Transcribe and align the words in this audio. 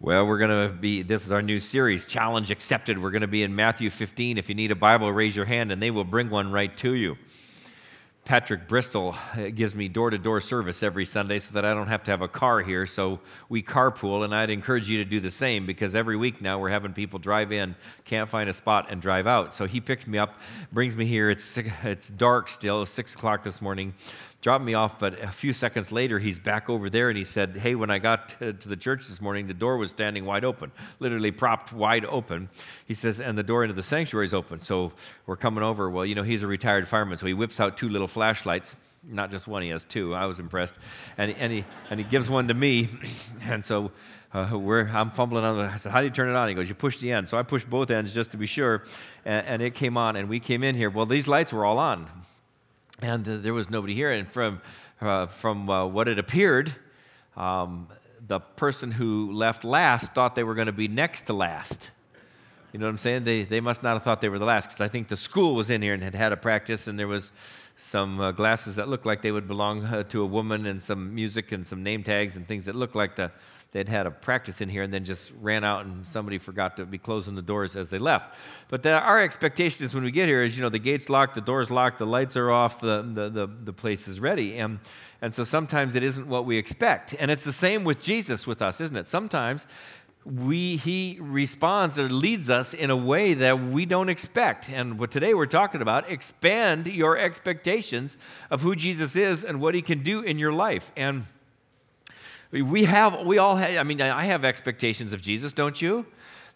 Well, 0.00 0.28
we're 0.28 0.38
going 0.38 0.68
to 0.68 0.72
be, 0.72 1.02
this 1.02 1.26
is 1.26 1.32
our 1.32 1.42
new 1.42 1.58
series, 1.58 2.06
Challenge 2.06 2.52
Accepted. 2.52 3.02
We're 3.02 3.10
going 3.10 3.22
to 3.22 3.26
be 3.26 3.42
in 3.42 3.56
Matthew 3.56 3.90
15. 3.90 4.38
If 4.38 4.48
you 4.48 4.54
need 4.54 4.70
a 4.70 4.76
Bible, 4.76 5.12
raise 5.12 5.34
your 5.34 5.44
hand 5.44 5.72
and 5.72 5.82
they 5.82 5.90
will 5.90 6.04
bring 6.04 6.30
one 6.30 6.52
right 6.52 6.74
to 6.76 6.94
you. 6.94 7.18
Patrick 8.24 8.68
Bristol 8.68 9.16
uh, 9.34 9.48
gives 9.48 9.74
me 9.74 9.88
door 9.88 10.10
to 10.10 10.18
door 10.18 10.40
service 10.40 10.84
every 10.84 11.04
Sunday 11.04 11.40
so 11.40 11.52
that 11.54 11.64
I 11.64 11.74
don't 11.74 11.88
have 11.88 12.04
to 12.04 12.12
have 12.12 12.22
a 12.22 12.28
car 12.28 12.60
here. 12.60 12.86
So 12.86 13.18
we 13.48 13.60
carpool, 13.60 14.24
and 14.24 14.32
I'd 14.32 14.50
encourage 14.50 14.88
you 14.88 14.98
to 14.98 15.04
do 15.04 15.18
the 15.18 15.30
same 15.32 15.64
because 15.66 15.96
every 15.96 16.16
week 16.16 16.40
now 16.40 16.60
we're 16.60 16.68
having 16.68 16.92
people 16.92 17.18
drive 17.18 17.50
in, 17.50 17.74
can't 18.04 18.28
find 18.28 18.48
a 18.48 18.52
spot, 18.52 18.88
and 18.90 19.02
drive 19.02 19.26
out. 19.26 19.52
So 19.52 19.64
he 19.64 19.80
picks 19.80 20.06
me 20.06 20.18
up, 20.18 20.40
brings 20.70 20.94
me 20.94 21.06
here. 21.06 21.30
It's, 21.30 21.56
it's 21.82 22.08
dark 22.10 22.50
still, 22.50 22.86
6 22.86 23.14
o'clock 23.14 23.42
this 23.42 23.60
morning 23.60 23.94
dropped 24.40 24.64
me 24.64 24.74
off, 24.74 24.98
but 24.98 25.20
a 25.20 25.28
few 25.28 25.52
seconds 25.52 25.90
later, 25.90 26.18
he's 26.18 26.38
back 26.38 26.70
over 26.70 26.88
there 26.88 27.08
and 27.08 27.18
he 27.18 27.24
said, 27.24 27.56
Hey, 27.56 27.74
when 27.74 27.90
I 27.90 27.98
got 27.98 28.28
to 28.38 28.52
the 28.52 28.76
church 28.76 29.08
this 29.08 29.20
morning, 29.20 29.46
the 29.46 29.54
door 29.54 29.76
was 29.76 29.90
standing 29.90 30.24
wide 30.24 30.44
open, 30.44 30.70
literally 31.00 31.32
propped 31.32 31.72
wide 31.72 32.04
open. 32.04 32.48
He 32.86 32.94
says, 32.94 33.20
And 33.20 33.36
the 33.36 33.42
door 33.42 33.64
into 33.64 33.74
the 33.74 33.82
sanctuary 33.82 34.26
is 34.26 34.34
open. 34.34 34.62
So 34.62 34.92
we're 35.26 35.36
coming 35.36 35.64
over. 35.64 35.90
Well, 35.90 36.06
you 36.06 36.14
know, 36.14 36.22
he's 36.22 36.42
a 36.42 36.46
retired 36.46 36.86
fireman, 36.86 37.18
so 37.18 37.26
he 37.26 37.34
whips 37.34 37.58
out 37.58 37.76
two 37.76 37.88
little 37.88 38.08
flashlights. 38.08 38.76
Not 39.04 39.30
just 39.30 39.48
one, 39.48 39.62
he 39.62 39.68
has 39.70 39.84
two. 39.84 40.14
I 40.14 40.26
was 40.26 40.38
impressed. 40.38 40.74
And, 41.16 41.34
and, 41.38 41.52
he, 41.52 41.64
and 41.88 41.98
he 41.98 42.04
gives 42.04 42.28
one 42.28 42.48
to 42.48 42.54
me. 42.54 42.88
And 43.40 43.64
so 43.64 43.92
uh, 44.34 44.40
I'm 44.40 45.10
fumbling 45.12 45.42
on 45.44 45.58
I 45.58 45.76
said, 45.78 45.90
how 45.90 46.00
do 46.00 46.04
you 46.04 46.10
turn 46.10 46.28
it 46.28 46.36
on? 46.36 46.48
He 46.48 46.54
goes, 46.54 46.68
you 46.68 46.74
push 46.74 46.98
the 46.98 47.12
end. 47.12 47.28
So 47.28 47.38
I 47.38 47.42
pushed 47.42 47.70
both 47.70 47.90
ends 47.90 48.12
just 48.12 48.32
to 48.32 48.36
be 48.36 48.46
sure, 48.46 48.84
and, 49.24 49.46
and, 49.46 49.62
it 49.62 49.74
came 49.74 49.96
on, 49.96 50.16
and 50.16 50.28
we 50.28 50.38
came 50.38 50.62
in 50.62 50.74
here. 50.74 50.90
Well, 50.90 51.06
these 51.06 51.26
lights 51.26 51.50
were 51.52 51.64
all 51.64 51.78
on 51.78 52.10
and 53.00 53.24
there 53.24 53.54
was 53.54 53.70
nobody 53.70 53.94
here. 53.94 54.10
And 54.10 54.30
from, 54.30 54.60
uh, 55.00 55.26
from 55.26 55.68
uh, 55.70 55.86
what 55.86 56.08
it 56.08 56.18
appeared, 56.18 56.74
um, 57.36 57.88
the 58.26 58.40
person 58.40 58.90
who 58.90 59.32
left 59.32 59.64
last 59.64 60.12
thought 60.14 60.34
they 60.34 60.44
were 60.44 60.54
going 60.54 60.66
to 60.66 60.72
be 60.72 60.88
next 60.88 61.22
to 61.22 61.32
last. 61.32 61.90
You 62.72 62.78
know 62.78 62.86
what 62.86 62.90
I'm 62.90 62.98
saying? 62.98 63.24
They, 63.24 63.44
they 63.44 63.60
must 63.60 63.82
not 63.82 63.94
have 63.94 64.02
thought 64.02 64.20
they 64.20 64.28
were 64.28 64.38
the 64.38 64.44
last 64.44 64.66
because 64.66 64.80
I 64.80 64.88
think 64.88 65.08
the 65.08 65.16
school 65.16 65.54
was 65.54 65.70
in 65.70 65.80
here 65.80 65.94
and 65.94 66.02
had 66.02 66.14
had 66.14 66.32
a 66.32 66.36
practice, 66.36 66.86
and 66.86 66.98
there 66.98 67.08
was 67.08 67.32
some 67.80 68.20
uh, 68.20 68.32
glasses 68.32 68.76
that 68.76 68.88
looked 68.88 69.06
like 69.06 69.22
they 69.22 69.32
would 69.32 69.48
belong 69.48 69.84
uh, 69.84 70.02
to 70.04 70.20
a 70.22 70.26
woman, 70.26 70.66
and 70.66 70.82
some 70.82 71.14
music 71.14 71.52
and 71.52 71.66
some 71.66 71.82
name 71.82 72.02
tags 72.02 72.36
and 72.36 72.46
things 72.46 72.66
that 72.66 72.74
looked 72.74 72.94
like 72.94 73.16
the 73.16 73.30
they'd 73.70 73.88
had 73.88 74.06
a 74.06 74.10
practice 74.10 74.60
in 74.60 74.68
here 74.68 74.82
and 74.82 74.92
then 74.92 75.04
just 75.04 75.32
ran 75.40 75.62
out 75.62 75.84
and 75.84 76.06
somebody 76.06 76.38
forgot 76.38 76.76
to 76.78 76.86
be 76.86 76.96
closing 76.96 77.34
the 77.34 77.42
doors 77.42 77.76
as 77.76 77.90
they 77.90 77.98
left. 77.98 78.34
But 78.68 78.82
the, 78.82 78.92
our 78.92 79.20
expectation 79.20 79.84
is 79.84 79.94
when 79.94 80.04
we 80.04 80.10
get 80.10 80.28
here 80.28 80.42
is, 80.42 80.56
you 80.56 80.62
know, 80.62 80.70
the 80.70 80.78
gate's 80.78 81.10
locked, 81.10 81.34
the 81.34 81.40
door's 81.40 81.70
locked, 81.70 81.98
the 81.98 82.06
lights 82.06 82.36
are 82.36 82.50
off, 82.50 82.80
the, 82.80 83.02
the, 83.02 83.28
the, 83.28 83.46
the 83.64 83.72
place 83.72 84.08
is 84.08 84.20
ready. 84.20 84.58
And, 84.58 84.78
and 85.20 85.34
so 85.34 85.44
sometimes 85.44 85.94
it 85.94 86.02
isn't 86.02 86.26
what 86.26 86.46
we 86.46 86.56
expect. 86.56 87.14
And 87.18 87.30
it's 87.30 87.44
the 87.44 87.52
same 87.52 87.84
with 87.84 88.02
Jesus 88.02 88.46
with 88.46 88.62
us, 88.62 88.80
isn't 88.80 88.96
it? 88.96 89.06
Sometimes 89.06 89.66
we, 90.24 90.76
he 90.76 91.18
responds 91.20 91.98
or 91.98 92.08
leads 92.08 92.50
us 92.50 92.74
in 92.74 92.90
a 92.90 92.96
way 92.96 93.34
that 93.34 93.60
we 93.60 93.86
don't 93.86 94.08
expect. 94.08 94.68
And 94.68 94.98
what 94.98 95.10
today 95.10 95.34
we're 95.34 95.46
talking 95.46 95.82
about, 95.82 96.10
expand 96.10 96.86
your 96.86 97.16
expectations 97.16 98.16
of 98.50 98.62
who 98.62 98.74
Jesus 98.74 99.16
is 99.16 99.44
and 99.44 99.60
what 99.60 99.74
he 99.74 99.82
can 99.82 100.02
do 100.02 100.20
in 100.20 100.38
your 100.38 100.52
life. 100.52 100.90
And 100.96 101.26
we 102.50 102.84
have, 102.84 103.26
we 103.26 103.38
all 103.38 103.56
have, 103.56 103.76
I 103.76 103.82
mean, 103.82 104.00
I 104.00 104.24
have 104.24 104.44
expectations 104.44 105.12
of 105.12 105.20
Jesus, 105.20 105.52
don't 105.52 105.80
you? 105.80 106.06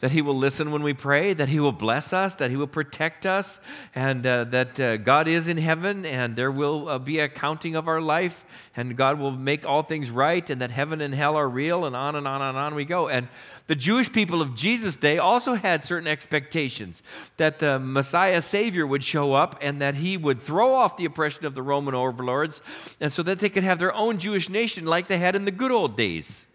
That 0.03 0.11
He 0.11 0.21
will 0.21 0.35
listen 0.37 0.73
when 0.73 0.83
we 0.83 0.95
pray, 0.95 1.33
that 1.33 1.49
He 1.49 1.61
will 1.61 1.71
bless 1.71 2.13
us, 2.13 2.35
that 2.35 2.51
He 2.51 2.57
will 2.57 2.67
protect 2.67 3.25
us, 3.25 3.61
and 3.95 4.27
uh, 4.27 4.43
that 4.45 4.81
uh, 4.81 4.97
God 4.97 5.29
is 5.29 5.47
in 5.47 5.57
heaven 5.57 6.05
and 6.05 6.35
there 6.35 6.51
will 6.51 6.89
uh, 6.89 6.99
be 6.99 7.21
a 7.21 7.29
counting 7.29 7.77
of 7.77 7.87
our 7.87 8.01
life, 8.01 8.45
and 8.75 8.97
God 8.97 9.21
will 9.21 9.31
make 9.31 9.65
all 9.65 9.85
things 9.85 10.11
right, 10.11 10.51
and 10.51 10.61
that 10.61 10.73
heaven 10.73 11.01
and 11.01 11.15
hell 11.15 11.37
are 11.37 11.49
real, 11.49 11.85
and 11.85 11.95
on 11.95 12.17
and 12.17 12.27
on 12.27 12.43
and 12.43 12.59
on 12.59 12.75
we 12.75 12.85
go. 12.85 13.09
And 13.09 13.29
the 13.69 13.77
Jewish 13.77 14.11
people 14.11 14.43
of 14.43 14.57
Jesus' 14.57 14.97
day 14.97 15.19
also 15.19 15.55
had 15.55 15.85
certain 15.85 16.09
expectations 16.09 17.05
that 17.37 17.61
the 17.61 17.79
Messiah 17.79 18.43
Savior 18.43 18.85
would 18.85 19.05
show 19.05 19.35
up 19.35 19.57
and 19.61 19.81
that 19.81 19.95
he 19.95 20.17
would 20.17 20.43
throw 20.43 20.75
off 20.75 20.97
the 20.97 21.05
oppression 21.05 21.47
of 21.47 21.55
the 21.55 21.63
Roman 21.63 21.95
overlords, 21.95 22.61
and 23.01 23.13
so 23.13 23.23
that 23.23 23.39
they 23.39 23.49
could 23.49 23.63
have 23.63 23.79
their 23.79 23.95
own 23.95 24.19
Jewish 24.19 24.49
nation 24.49 24.85
like 24.85 25.07
they 25.07 25.19
had 25.19 25.37
in 25.37 25.45
the 25.45 25.53
good 25.53 25.71
old 25.71 25.97
days. 25.97 26.49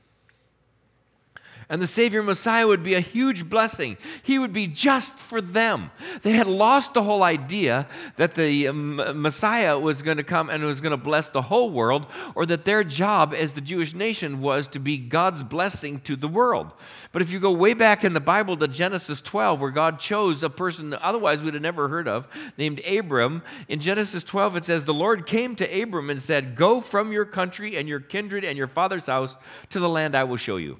And 1.69 1.81
the 1.81 1.87
Savior 1.87 2.23
Messiah 2.23 2.65
would 2.65 2.81
be 2.81 2.93
a 2.93 3.01
huge 3.01 3.49
blessing. 3.49 3.97
He 4.23 4.39
would 4.39 4.53
be 4.53 4.67
just 4.67 5.17
for 5.17 5.41
them. 5.41 5.91
They 6.21 6.31
had 6.31 6.47
lost 6.47 6.93
the 6.93 7.03
whole 7.03 7.23
idea 7.23 7.87
that 8.15 8.35
the 8.35 8.69
um, 8.69 9.21
Messiah 9.21 9.77
was 9.77 10.01
going 10.01 10.15
to 10.15 10.23
come 10.23 10.49
and 10.49 10.63
was 10.63 10.79
going 10.79 10.91
to 10.91 10.97
bless 10.97 11.29
the 11.29 11.41
whole 11.41 11.69
world, 11.69 12.07
or 12.35 12.45
that 12.45 12.63
their 12.63 12.85
job 12.85 13.33
as 13.33 13.51
the 13.51 13.59
Jewish 13.59 13.93
nation 13.93 14.39
was 14.39 14.69
to 14.69 14.79
be 14.79 14.97
God's 14.97 15.43
blessing 15.43 15.99
to 16.01 16.15
the 16.15 16.29
world. 16.29 16.71
But 17.11 17.21
if 17.21 17.33
you 17.33 17.39
go 17.41 17.51
way 17.51 17.73
back 17.73 18.05
in 18.05 18.13
the 18.13 18.21
Bible 18.21 18.55
to 18.55 18.69
Genesis 18.69 19.19
12, 19.19 19.59
where 19.59 19.71
God 19.71 19.99
chose 19.99 20.43
a 20.43 20.49
person 20.49 20.93
otherwise 21.01 21.43
we'd 21.43 21.53
have 21.53 21.61
never 21.61 21.89
heard 21.89 22.07
of, 22.07 22.29
named 22.57 22.79
Abram, 22.87 23.41
in 23.67 23.81
Genesis 23.81 24.23
12 24.23 24.55
it 24.55 24.65
says, 24.65 24.85
The 24.85 24.93
Lord 24.93 25.25
came 25.25 25.53
to 25.57 25.81
Abram 25.81 26.09
and 26.09 26.21
said, 26.21 26.55
Go 26.55 26.79
from 26.79 27.11
your 27.11 27.25
country 27.25 27.75
and 27.75 27.89
your 27.89 27.99
kindred 27.99 28.45
and 28.45 28.57
your 28.57 28.67
father's 28.67 29.07
house 29.07 29.35
to 29.71 29.81
the 29.81 29.89
land 29.89 30.15
I 30.15 30.23
will 30.23 30.37
show 30.37 30.55
you. 30.55 30.79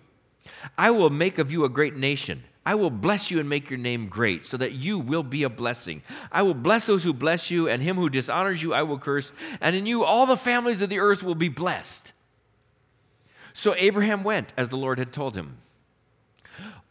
I 0.78 0.92
will 0.92 1.10
make 1.10 1.38
of 1.38 1.52
you 1.52 1.66
a 1.66 1.70
great 1.70 1.96
nation. 1.96 2.44
I 2.66 2.76
will 2.76 2.90
bless 2.90 3.32
you 3.32 3.40
and 3.40 3.48
make 3.48 3.70
your 3.70 3.80
name 3.80 4.10
great, 4.10 4.44
so 4.44 4.58
that 4.58 4.74
you 4.74 5.00
will 5.00 5.24
be 5.24 5.44
a 5.44 5.50
blessing. 5.50 6.02
I 6.32 6.42
will 6.42 6.54
bless 6.54 6.86
those 6.86 7.02
who 7.02 7.14
bless 7.14 7.50
you, 7.50 7.70
and 7.70 7.82
him 7.82 7.96
who 7.96 8.10
dishonors 8.10 8.62
you 8.62 8.74
I 8.74 8.84
will 8.84 9.00
curse, 9.00 9.32
and 9.62 9.74
in 9.74 9.86
you 9.86 10.04
all 10.04 10.26
the 10.26 10.36
families 10.36 10.82
of 10.82 10.90
the 10.90 11.00
earth 11.00 11.24
will 11.24 11.36
be 11.36 11.48
blessed. 11.48 12.12
So 13.54 13.74
Abraham 13.78 14.26
went 14.26 14.54
as 14.58 14.68
the 14.68 14.76
Lord 14.76 15.00
had 15.00 15.14
told 15.14 15.36
him. 15.36 15.58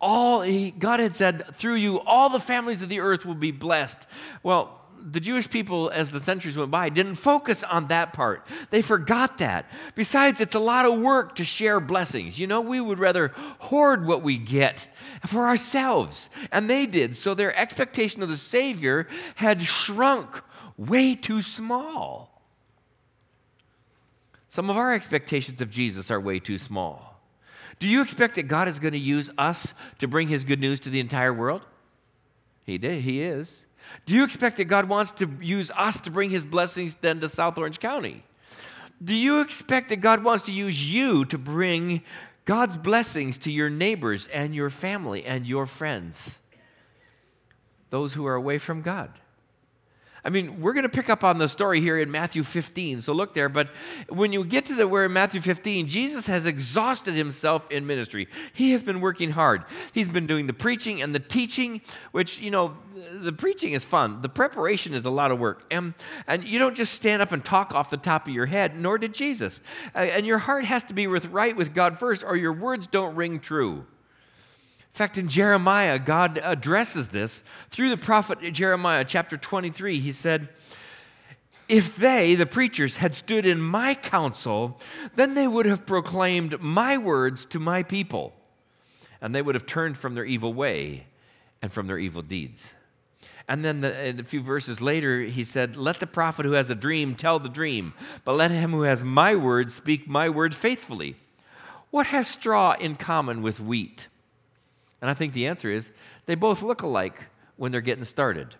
All 0.00 0.40
he, 0.42 0.70
God 0.70 1.00
had 1.00 1.14
said, 1.14 1.56
through 1.56 1.74
you, 1.74 2.00
all 2.00 2.30
the 2.30 2.40
families 2.40 2.82
of 2.82 2.88
the 2.88 3.00
earth 3.00 3.26
will 3.26 3.34
be 3.34 3.50
blessed. 3.50 4.06
Well, 4.42 4.80
the 5.08 5.20
Jewish 5.20 5.48
people, 5.48 5.88
as 5.90 6.10
the 6.10 6.18
centuries 6.18 6.58
went 6.58 6.70
by, 6.70 6.88
didn't 6.88 7.14
focus 7.14 7.62
on 7.62 7.88
that 7.88 8.12
part. 8.12 8.44
They 8.70 8.82
forgot 8.82 9.38
that. 9.38 9.70
Besides, 9.94 10.40
it's 10.40 10.56
a 10.56 10.60
lot 10.60 10.84
of 10.84 10.98
work 10.98 11.36
to 11.36 11.44
share 11.44 11.78
blessings. 11.78 12.38
You 12.38 12.48
know, 12.48 12.60
we 12.60 12.80
would 12.80 12.98
rather 12.98 13.28
hoard 13.60 14.04
what 14.04 14.22
we 14.22 14.36
get 14.36 14.88
for 15.26 15.46
ourselves. 15.46 16.28
And 16.50 16.68
they 16.68 16.86
did. 16.86 17.14
So 17.14 17.34
their 17.34 17.56
expectation 17.56 18.22
of 18.22 18.28
the 18.28 18.36
Savior 18.36 19.06
had 19.36 19.62
shrunk 19.62 20.42
way 20.76 21.14
too 21.14 21.40
small. 21.40 22.42
Some 24.48 24.70
of 24.70 24.76
our 24.76 24.92
expectations 24.92 25.60
of 25.60 25.70
Jesus 25.70 26.10
are 26.10 26.20
way 26.20 26.40
too 26.40 26.58
small. 26.58 27.20
Do 27.78 27.86
you 27.86 28.02
expect 28.02 28.34
that 28.36 28.48
God 28.48 28.68
is 28.68 28.80
going 28.80 28.94
to 28.94 28.98
use 28.98 29.30
us 29.38 29.72
to 29.98 30.08
bring 30.08 30.28
his 30.28 30.44
good 30.44 30.60
news 30.60 30.80
to 30.80 30.90
the 30.90 30.98
entire 30.98 31.32
world? 31.32 31.62
He 32.64 32.78
did, 32.78 33.02
he 33.02 33.22
is. 33.22 33.65
Do 34.04 34.14
you 34.14 34.24
expect 34.24 34.56
that 34.58 34.64
God 34.64 34.88
wants 34.88 35.12
to 35.12 35.30
use 35.40 35.70
us 35.70 36.00
to 36.00 36.10
bring 36.10 36.30
his 36.30 36.44
blessings 36.44 36.96
then 37.00 37.20
to 37.20 37.28
South 37.28 37.58
Orange 37.58 37.80
County? 37.80 38.22
Do 39.02 39.14
you 39.14 39.40
expect 39.40 39.90
that 39.90 39.96
God 39.96 40.24
wants 40.24 40.46
to 40.46 40.52
use 40.52 40.82
you 40.82 41.24
to 41.26 41.38
bring 41.38 42.02
God's 42.44 42.76
blessings 42.76 43.38
to 43.38 43.52
your 43.52 43.68
neighbors 43.68 44.28
and 44.28 44.54
your 44.54 44.70
family 44.70 45.24
and 45.24 45.46
your 45.46 45.66
friends? 45.66 46.38
Those 47.90 48.14
who 48.14 48.26
are 48.26 48.34
away 48.34 48.58
from 48.58 48.82
God. 48.82 49.10
I 50.26 50.28
mean, 50.28 50.60
we're 50.60 50.72
going 50.72 50.82
to 50.82 50.88
pick 50.88 51.08
up 51.08 51.22
on 51.22 51.38
the 51.38 51.48
story 51.48 51.80
here 51.80 51.96
in 51.96 52.10
Matthew 52.10 52.42
15. 52.42 53.00
So 53.00 53.12
look 53.12 53.32
there. 53.32 53.48
But 53.48 53.68
when 54.08 54.32
you 54.32 54.44
get 54.44 54.66
to 54.66 54.74
the 54.74 54.88
where 54.88 55.04
in 55.04 55.12
Matthew 55.12 55.40
15, 55.40 55.86
Jesus 55.86 56.26
has 56.26 56.46
exhausted 56.46 57.14
himself 57.14 57.70
in 57.70 57.86
ministry. 57.86 58.26
He 58.52 58.72
has 58.72 58.82
been 58.82 59.00
working 59.00 59.30
hard. 59.30 59.62
He's 59.92 60.08
been 60.08 60.26
doing 60.26 60.48
the 60.48 60.52
preaching 60.52 61.00
and 61.00 61.14
the 61.14 61.20
teaching, 61.20 61.80
which, 62.10 62.40
you 62.40 62.50
know, 62.50 62.76
the 63.12 63.32
preaching 63.32 63.74
is 63.74 63.84
fun. 63.84 64.20
The 64.20 64.28
preparation 64.28 64.94
is 64.94 65.04
a 65.04 65.10
lot 65.10 65.30
of 65.30 65.38
work. 65.38 65.62
And, 65.70 65.94
and 66.26 66.42
you 66.42 66.58
don't 66.58 66.74
just 66.74 66.94
stand 66.94 67.22
up 67.22 67.30
and 67.30 67.44
talk 67.44 67.72
off 67.72 67.90
the 67.90 67.96
top 67.96 68.26
of 68.26 68.34
your 68.34 68.46
head, 68.46 68.76
nor 68.76 68.98
did 68.98 69.14
Jesus. 69.14 69.60
And 69.94 70.26
your 70.26 70.38
heart 70.38 70.64
has 70.64 70.82
to 70.84 70.94
be 70.94 71.06
with, 71.06 71.26
right 71.26 71.56
with 71.56 71.72
God 71.72 72.00
first, 72.00 72.24
or 72.24 72.36
your 72.36 72.52
words 72.52 72.88
don't 72.88 73.14
ring 73.14 73.38
true. 73.38 73.86
In 74.96 74.98
fact, 74.98 75.18
in 75.18 75.28
Jeremiah, 75.28 75.98
God 75.98 76.40
addresses 76.42 77.08
this 77.08 77.44
through 77.68 77.90
the 77.90 77.98
prophet 77.98 78.40
Jeremiah, 78.54 79.04
chapter 79.04 79.36
23. 79.36 80.00
He 80.00 80.10
said, 80.10 80.48
If 81.68 81.96
they, 81.96 82.34
the 82.34 82.46
preachers, 82.46 82.96
had 82.96 83.14
stood 83.14 83.44
in 83.44 83.60
my 83.60 83.92
counsel, 83.92 84.80
then 85.14 85.34
they 85.34 85.46
would 85.46 85.66
have 85.66 85.84
proclaimed 85.84 86.62
my 86.62 86.96
words 86.96 87.44
to 87.44 87.58
my 87.58 87.82
people, 87.82 88.32
and 89.20 89.34
they 89.34 89.42
would 89.42 89.54
have 89.54 89.66
turned 89.66 89.98
from 89.98 90.14
their 90.14 90.24
evil 90.24 90.54
way 90.54 91.08
and 91.60 91.70
from 91.70 91.88
their 91.88 91.98
evil 91.98 92.22
deeds. 92.22 92.72
And 93.48 93.62
then 93.62 93.82
the, 93.82 94.18
a 94.18 94.24
few 94.24 94.40
verses 94.40 94.80
later, 94.80 95.20
he 95.20 95.44
said, 95.44 95.76
Let 95.76 96.00
the 96.00 96.06
prophet 96.06 96.46
who 96.46 96.52
has 96.52 96.70
a 96.70 96.74
dream 96.74 97.14
tell 97.14 97.38
the 97.38 97.50
dream, 97.50 97.92
but 98.24 98.36
let 98.36 98.50
him 98.50 98.70
who 98.70 98.84
has 98.84 99.04
my 99.04 99.36
word 99.36 99.70
speak 99.70 100.08
my 100.08 100.30
word 100.30 100.54
faithfully. 100.54 101.16
What 101.90 102.06
has 102.06 102.28
straw 102.28 102.72
in 102.80 102.96
common 102.96 103.42
with 103.42 103.60
wheat? 103.60 104.08
And 105.00 105.10
I 105.10 105.14
think 105.14 105.32
the 105.32 105.46
answer 105.46 105.70
is 105.70 105.90
they 106.26 106.34
both 106.34 106.62
look 106.62 106.82
alike 106.82 107.24
when 107.56 107.72
they're 107.72 107.80
getting 107.80 108.04
started. 108.04 108.54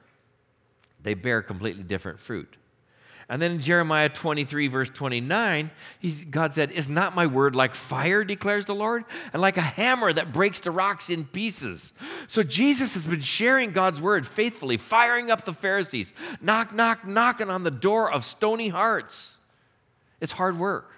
They 1.03 1.15
bear 1.15 1.43
completely 1.43 1.83
different 1.83 2.19
fruit. 2.19 2.57
And 3.29 3.43
then 3.43 3.53
in 3.53 3.61
Jeremiah 3.61 4.09
23, 4.09 4.69
verse 4.69 4.91
29, 4.91 5.71
God 6.31 6.55
said, 6.55 6.71
Is 6.71 6.89
not 6.89 7.17
my 7.17 7.27
word 7.27 7.57
like 7.57 7.75
fire, 7.75 8.23
declares 8.23 8.67
the 8.67 8.75
Lord, 8.75 9.05
and 9.33 9.43
like 9.43 9.57
a 9.57 9.63
hammer 9.63 10.13
that 10.13 10.33
breaks 10.33 10.61
the 10.61 10.71
rocks 10.71 11.11
in 11.11 11.25
pieces? 11.25 11.93
So 12.29 12.45
Jesus 12.45 12.95
has 12.95 13.07
been 13.07 13.21
sharing 13.21 13.73
God's 13.73 14.01
word 14.01 14.27
faithfully, 14.27 14.77
firing 14.77 15.33
up 15.33 15.45
the 15.45 15.53
Pharisees, 15.53 16.13
knock, 16.41 16.73
knock, 16.73 17.05
knocking 17.05 17.51
on 17.51 17.65
the 17.65 17.71
door 17.71 18.13
of 18.13 18.25
stony 18.25 18.69
hearts. 18.69 19.39
It's 20.21 20.33
hard 20.33 20.57
work. 20.57 20.93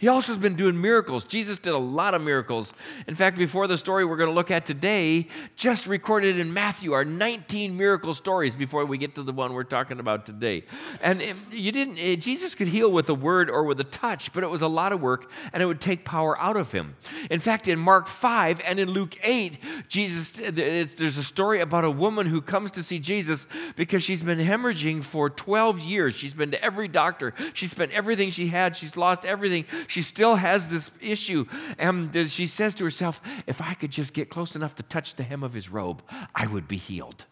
He 0.00 0.06
also 0.06 0.30
has 0.30 0.38
been 0.38 0.54
doing 0.54 0.80
miracles. 0.80 1.24
Jesus 1.24 1.58
did 1.58 1.72
a 1.72 1.78
lot 1.78 2.14
of 2.14 2.22
miracles. 2.22 2.72
In 3.08 3.16
fact, 3.16 3.36
before 3.36 3.66
the 3.66 3.76
story 3.76 4.04
we're 4.04 4.16
going 4.16 4.30
to 4.30 4.34
look 4.34 4.52
at 4.52 4.64
today, 4.64 5.26
just 5.56 5.88
recorded 5.88 6.38
in 6.38 6.54
Matthew 6.54 6.92
are 6.92 7.04
19 7.04 7.76
miracle 7.76 8.14
stories 8.14 8.54
before 8.54 8.84
we 8.84 8.96
get 8.96 9.16
to 9.16 9.24
the 9.24 9.32
one 9.32 9.54
we're 9.54 9.64
talking 9.64 9.98
about 9.98 10.24
today. 10.24 10.62
And 11.02 11.20
you 11.50 11.72
didn't 11.72 11.98
eh, 11.98 12.14
Jesus 12.14 12.54
could 12.54 12.68
heal 12.68 12.92
with 12.92 13.08
a 13.08 13.14
word 13.14 13.50
or 13.50 13.64
with 13.64 13.80
a 13.80 13.84
touch, 13.84 14.32
but 14.32 14.44
it 14.44 14.46
was 14.46 14.62
a 14.62 14.68
lot 14.68 14.92
of 14.92 15.00
work 15.00 15.32
and 15.52 15.60
it 15.60 15.66
would 15.66 15.80
take 15.80 16.04
power 16.04 16.38
out 16.38 16.56
of 16.56 16.70
him. 16.70 16.94
In 17.28 17.40
fact, 17.40 17.66
in 17.66 17.80
Mark 17.80 18.06
5 18.06 18.60
and 18.64 18.78
in 18.78 18.88
Luke 18.90 19.18
8, 19.24 19.58
Jesus 19.88 20.30
there's 20.30 21.16
a 21.16 21.24
story 21.24 21.60
about 21.60 21.84
a 21.84 21.90
woman 21.90 22.26
who 22.26 22.40
comes 22.40 22.70
to 22.72 22.84
see 22.84 23.00
Jesus 23.00 23.48
because 23.74 24.04
she's 24.04 24.22
been 24.22 24.38
hemorrhaging 24.38 25.02
for 25.02 25.28
12 25.28 25.80
years. 25.80 26.14
She's 26.14 26.34
been 26.34 26.52
to 26.52 26.64
every 26.64 26.86
doctor. 26.86 27.34
She 27.52 27.66
spent 27.66 27.90
everything 27.90 28.30
she 28.30 28.46
had. 28.46 28.76
She's 28.76 28.96
lost 28.96 29.24
everything 29.24 29.64
she 29.88 30.02
still 30.02 30.36
has 30.36 30.68
this 30.68 30.92
issue. 31.00 31.46
And 31.78 32.30
she 32.30 32.46
says 32.46 32.74
to 32.74 32.84
herself, 32.84 33.20
if 33.48 33.60
I 33.60 33.74
could 33.74 33.90
just 33.90 34.12
get 34.12 34.30
close 34.30 34.54
enough 34.54 34.76
to 34.76 34.84
touch 34.84 35.16
the 35.16 35.24
hem 35.24 35.42
of 35.42 35.52
his 35.52 35.68
robe, 35.68 36.02
I 36.34 36.46
would 36.46 36.68
be 36.68 36.76
healed. 36.76 37.24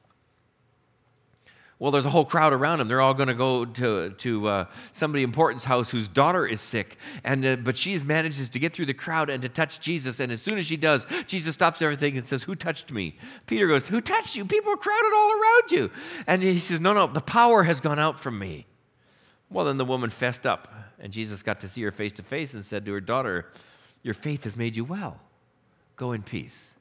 Well, 1.79 1.91
there's 1.91 2.07
a 2.07 2.11
whole 2.11 2.25
crowd 2.25 2.55
around 2.55 2.81
him. 2.81 2.89
They're 2.89 3.03
all 3.03 3.13
going 3.13 3.29
to 3.29 3.35
go 3.35 3.67
to, 3.67 4.09
to 4.11 4.49
uh, 4.49 4.65
somebody 4.95 5.23
important's 5.23 5.65
house 5.65 5.91
whose 5.91 6.09
daughter 6.09 6.47
is 6.47 6.63
sick. 6.63 6.97
And, 7.23 7.45
uh, 7.45 7.57
but 7.57 7.77
she 7.77 7.99
manages 7.99 8.49
to 8.51 8.59
get 8.59 8.73
through 8.73 8.87
the 8.87 8.95
crowd 8.95 9.29
and 9.29 9.43
to 9.43 9.51
touch 9.51 9.79
Jesus. 9.79 10.19
And 10.19 10.33
as 10.33 10.41
soon 10.41 10.57
as 10.57 10.65
she 10.65 10.79
does, 10.79 11.07
Jesus 11.27 11.53
stops 11.53 11.83
everything 11.83 12.17
and 12.17 12.27
says, 12.27 12.45
Who 12.45 12.55
touched 12.55 12.93
me? 12.93 13.19
Peter 13.47 13.67
goes, 13.67 13.89
Who 13.89 14.01
touched 14.01 14.37
you? 14.37 14.47
People 14.47 14.73
are 14.73 14.79
crowded 14.79 15.13
all 15.15 15.33
around 15.33 15.71
you. 15.71 15.91
And 16.27 16.43
he 16.43 16.61
says, 16.61 16.81
No, 16.81 16.95
no, 16.95 17.09
the 17.09 17.21
power 17.21 17.63
has 17.65 17.81
gone 17.81 17.99
out 17.99 18.21
from 18.21 18.39
me. 18.39 18.65
Well, 19.51 19.65
then 19.65 19.79
the 19.79 19.85
woman 19.85 20.11
fessed 20.11 20.47
up. 20.47 20.73
And 20.99 21.13
Jesus 21.13 21.43
got 21.43 21.61
to 21.61 21.69
see 21.69 21.83
her 21.83 21.93
face 21.93 22.13
to 22.13 22.23
face 22.23 22.55
and 22.55 22.65
said 22.65 22.85
to 22.87 22.93
her 22.93 23.01
daughter, 23.01 23.51
Your 24.03 24.15
faith 24.15 24.45
has 24.45 24.57
made 24.57 24.77
you 24.77 24.85
well. 24.85 25.21
Go 25.97 26.13
in 26.13 26.23
peace. 26.23 26.75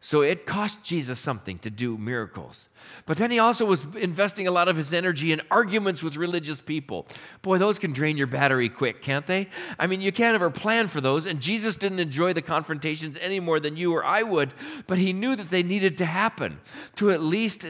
So 0.00 0.22
it 0.22 0.46
cost 0.46 0.84
Jesus 0.84 1.18
something 1.18 1.58
to 1.60 1.70
do 1.70 1.98
miracles. 1.98 2.68
But 3.04 3.16
then 3.16 3.32
he 3.32 3.40
also 3.40 3.64
was 3.64 3.84
investing 3.96 4.46
a 4.46 4.52
lot 4.52 4.68
of 4.68 4.76
his 4.76 4.94
energy 4.94 5.32
in 5.32 5.42
arguments 5.50 6.04
with 6.04 6.16
religious 6.16 6.60
people. 6.60 7.06
Boy, 7.42 7.58
those 7.58 7.80
can 7.80 7.92
drain 7.92 8.16
your 8.16 8.28
battery 8.28 8.68
quick, 8.68 9.02
can't 9.02 9.26
they? 9.26 9.48
I 9.76 9.88
mean, 9.88 10.00
you 10.00 10.12
can't 10.12 10.36
ever 10.36 10.50
plan 10.50 10.86
for 10.86 11.00
those, 11.00 11.26
and 11.26 11.40
Jesus 11.40 11.74
didn't 11.74 11.98
enjoy 11.98 12.32
the 12.32 12.42
confrontations 12.42 13.18
any 13.20 13.40
more 13.40 13.58
than 13.58 13.76
you 13.76 13.92
or 13.92 14.04
I 14.04 14.22
would, 14.22 14.54
but 14.86 14.98
he 14.98 15.12
knew 15.12 15.34
that 15.34 15.50
they 15.50 15.64
needed 15.64 15.98
to 15.98 16.04
happen 16.04 16.60
to 16.96 17.10
at 17.10 17.20
least 17.20 17.66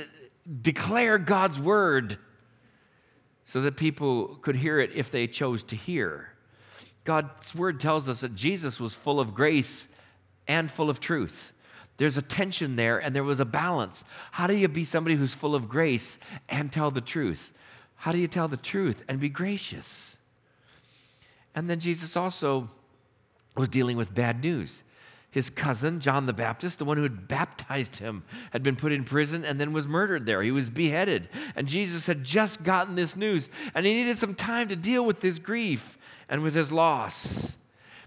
declare 0.61 1.17
God's 1.17 1.59
word 1.59 2.19
so 3.49 3.63
that 3.63 3.79
people 3.79 4.37
could 4.43 4.57
hear 4.57 4.79
it 4.79 4.91
if 4.95 5.11
they 5.11 5.27
chose 5.27 5.63
to 5.63 5.75
hear. 5.75 6.35
God's 7.05 7.55
word 7.55 7.81
tells 7.81 8.07
us 8.07 8.21
that 8.21 8.35
Jesus 8.35 8.79
was 8.79 8.95
full 8.95 9.19
of 9.19 9.35
grace 9.35 9.89
and 10.47 10.71
full 10.71 10.91
of 10.91 11.01
truth. 11.01 11.55
There's 11.97 12.19
a 12.19 12.23
tension 12.23 12.77
there 12.77 12.99
and 12.99 13.17
there 13.17 13.25
was 13.25 13.41
a 13.41 13.47
balance. 13.47 14.05
How 14.33 14.49
do 14.49 14.55
you 14.55 14.69
be 14.69 14.85
somebody 14.85 15.17
who's 15.17 15.33
full 15.33 15.55
of 15.55 15.67
grace 15.67 16.19
and 16.51 16.71
tell 16.71 16.91
the 16.91 17.01
truth? 17.01 17.51
How 17.97 18.13
do 18.13 18.19
you 18.19 18.29
tell 18.29 18.49
the 18.49 18.59
truth 18.59 19.03
and 19.09 19.19
be 19.19 19.31
gracious? 19.31 20.19
And 21.55 21.71
then 21.71 21.81
Jesus 21.81 22.19
also 22.19 22.69
was 23.57 23.71
dealing 23.71 23.97
with 23.97 24.15
bad 24.15 24.43
news 24.43 24.83
his 25.39 25.51
cousin, 25.51 26.01
John 26.01 26.27
the 26.27 26.33
Baptist, 26.33 26.81
the 26.81 26.85
one 26.85 26.97
who 26.97 27.05
had 27.05 27.29
baptized 27.29 27.97
him, 27.97 28.25
had 28.51 28.65
been 28.65 28.75
put 28.75 28.91
in 28.91 29.05
prison 29.05 29.45
and 29.45 29.61
then 29.61 29.73
was 29.73 29.87
murdered 29.87 30.27
there. 30.27 30.43
He 30.43 30.51
was 30.51 30.69
beheaded. 30.69 31.29
And 31.55 31.69
Jesus 31.69 32.09
had 32.09 32.25
just 32.25 32.65
gotten 32.65 32.97
this 32.97 33.15
news, 33.15 33.49
and 33.73 33.87
he 33.87 33.95
needed 33.95 34.19
some 34.19 34.35
time 34.35 34.67
to 34.67 34.75
deal 34.75 35.07
with 35.07 35.23
his 35.23 35.39
grief 35.39 35.97
and 36.29 36.43
with 36.43 36.57
his 36.57 36.73
loss. 36.73 37.57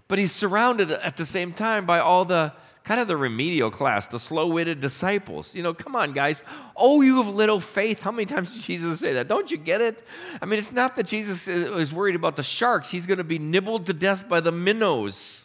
But 0.08 0.18
he's 0.18 0.32
surrounded 0.32 0.90
at 0.90 1.16
the 1.16 1.24
same 1.24 1.54
time 1.54 1.86
by 1.86 2.00
all 2.00 2.26
the 2.26 2.52
kind 2.84 3.00
of 3.00 3.08
the 3.08 3.16
remedial 3.16 3.70
class, 3.70 4.08
the 4.08 4.20
slow 4.20 4.48
witted 4.48 4.80
disciples. 4.80 5.54
You 5.54 5.62
know, 5.62 5.72
come 5.72 5.96
on, 5.96 6.12
guys. 6.12 6.42
Oh, 6.76 7.00
you 7.00 7.16
have 7.16 7.28
little 7.28 7.60
faith. 7.60 8.00
How 8.00 8.10
many 8.10 8.26
times 8.26 8.52
did 8.52 8.62
Jesus 8.62 9.00
say 9.00 9.14
that? 9.14 9.26
Don't 9.26 9.50
you 9.50 9.56
get 9.56 9.80
it? 9.80 10.06
I 10.42 10.44
mean, 10.44 10.58
it's 10.58 10.72
not 10.72 10.96
that 10.96 11.06
Jesus 11.06 11.48
is 11.48 11.94
worried 11.94 12.16
about 12.16 12.36
the 12.36 12.42
sharks, 12.42 12.90
he's 12.90 13.06
going 13.06 13.16
to 13.16 13.24
be 13.24 13.38
nibbled 13.38 13.86
to 13.86 13.94
death 13.94 14.28
by 14.28 14.40
the 14.40 14.52
minnows 14.52 15.41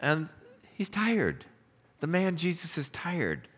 and 0.00 0.28
he's 0.74 0.88
tired. 0.88 1.44
The 2.00 2.06
man 2.06 2.36
Jesus 2.36 2.78
is 2.78 2.88
tired. 2.88 3.48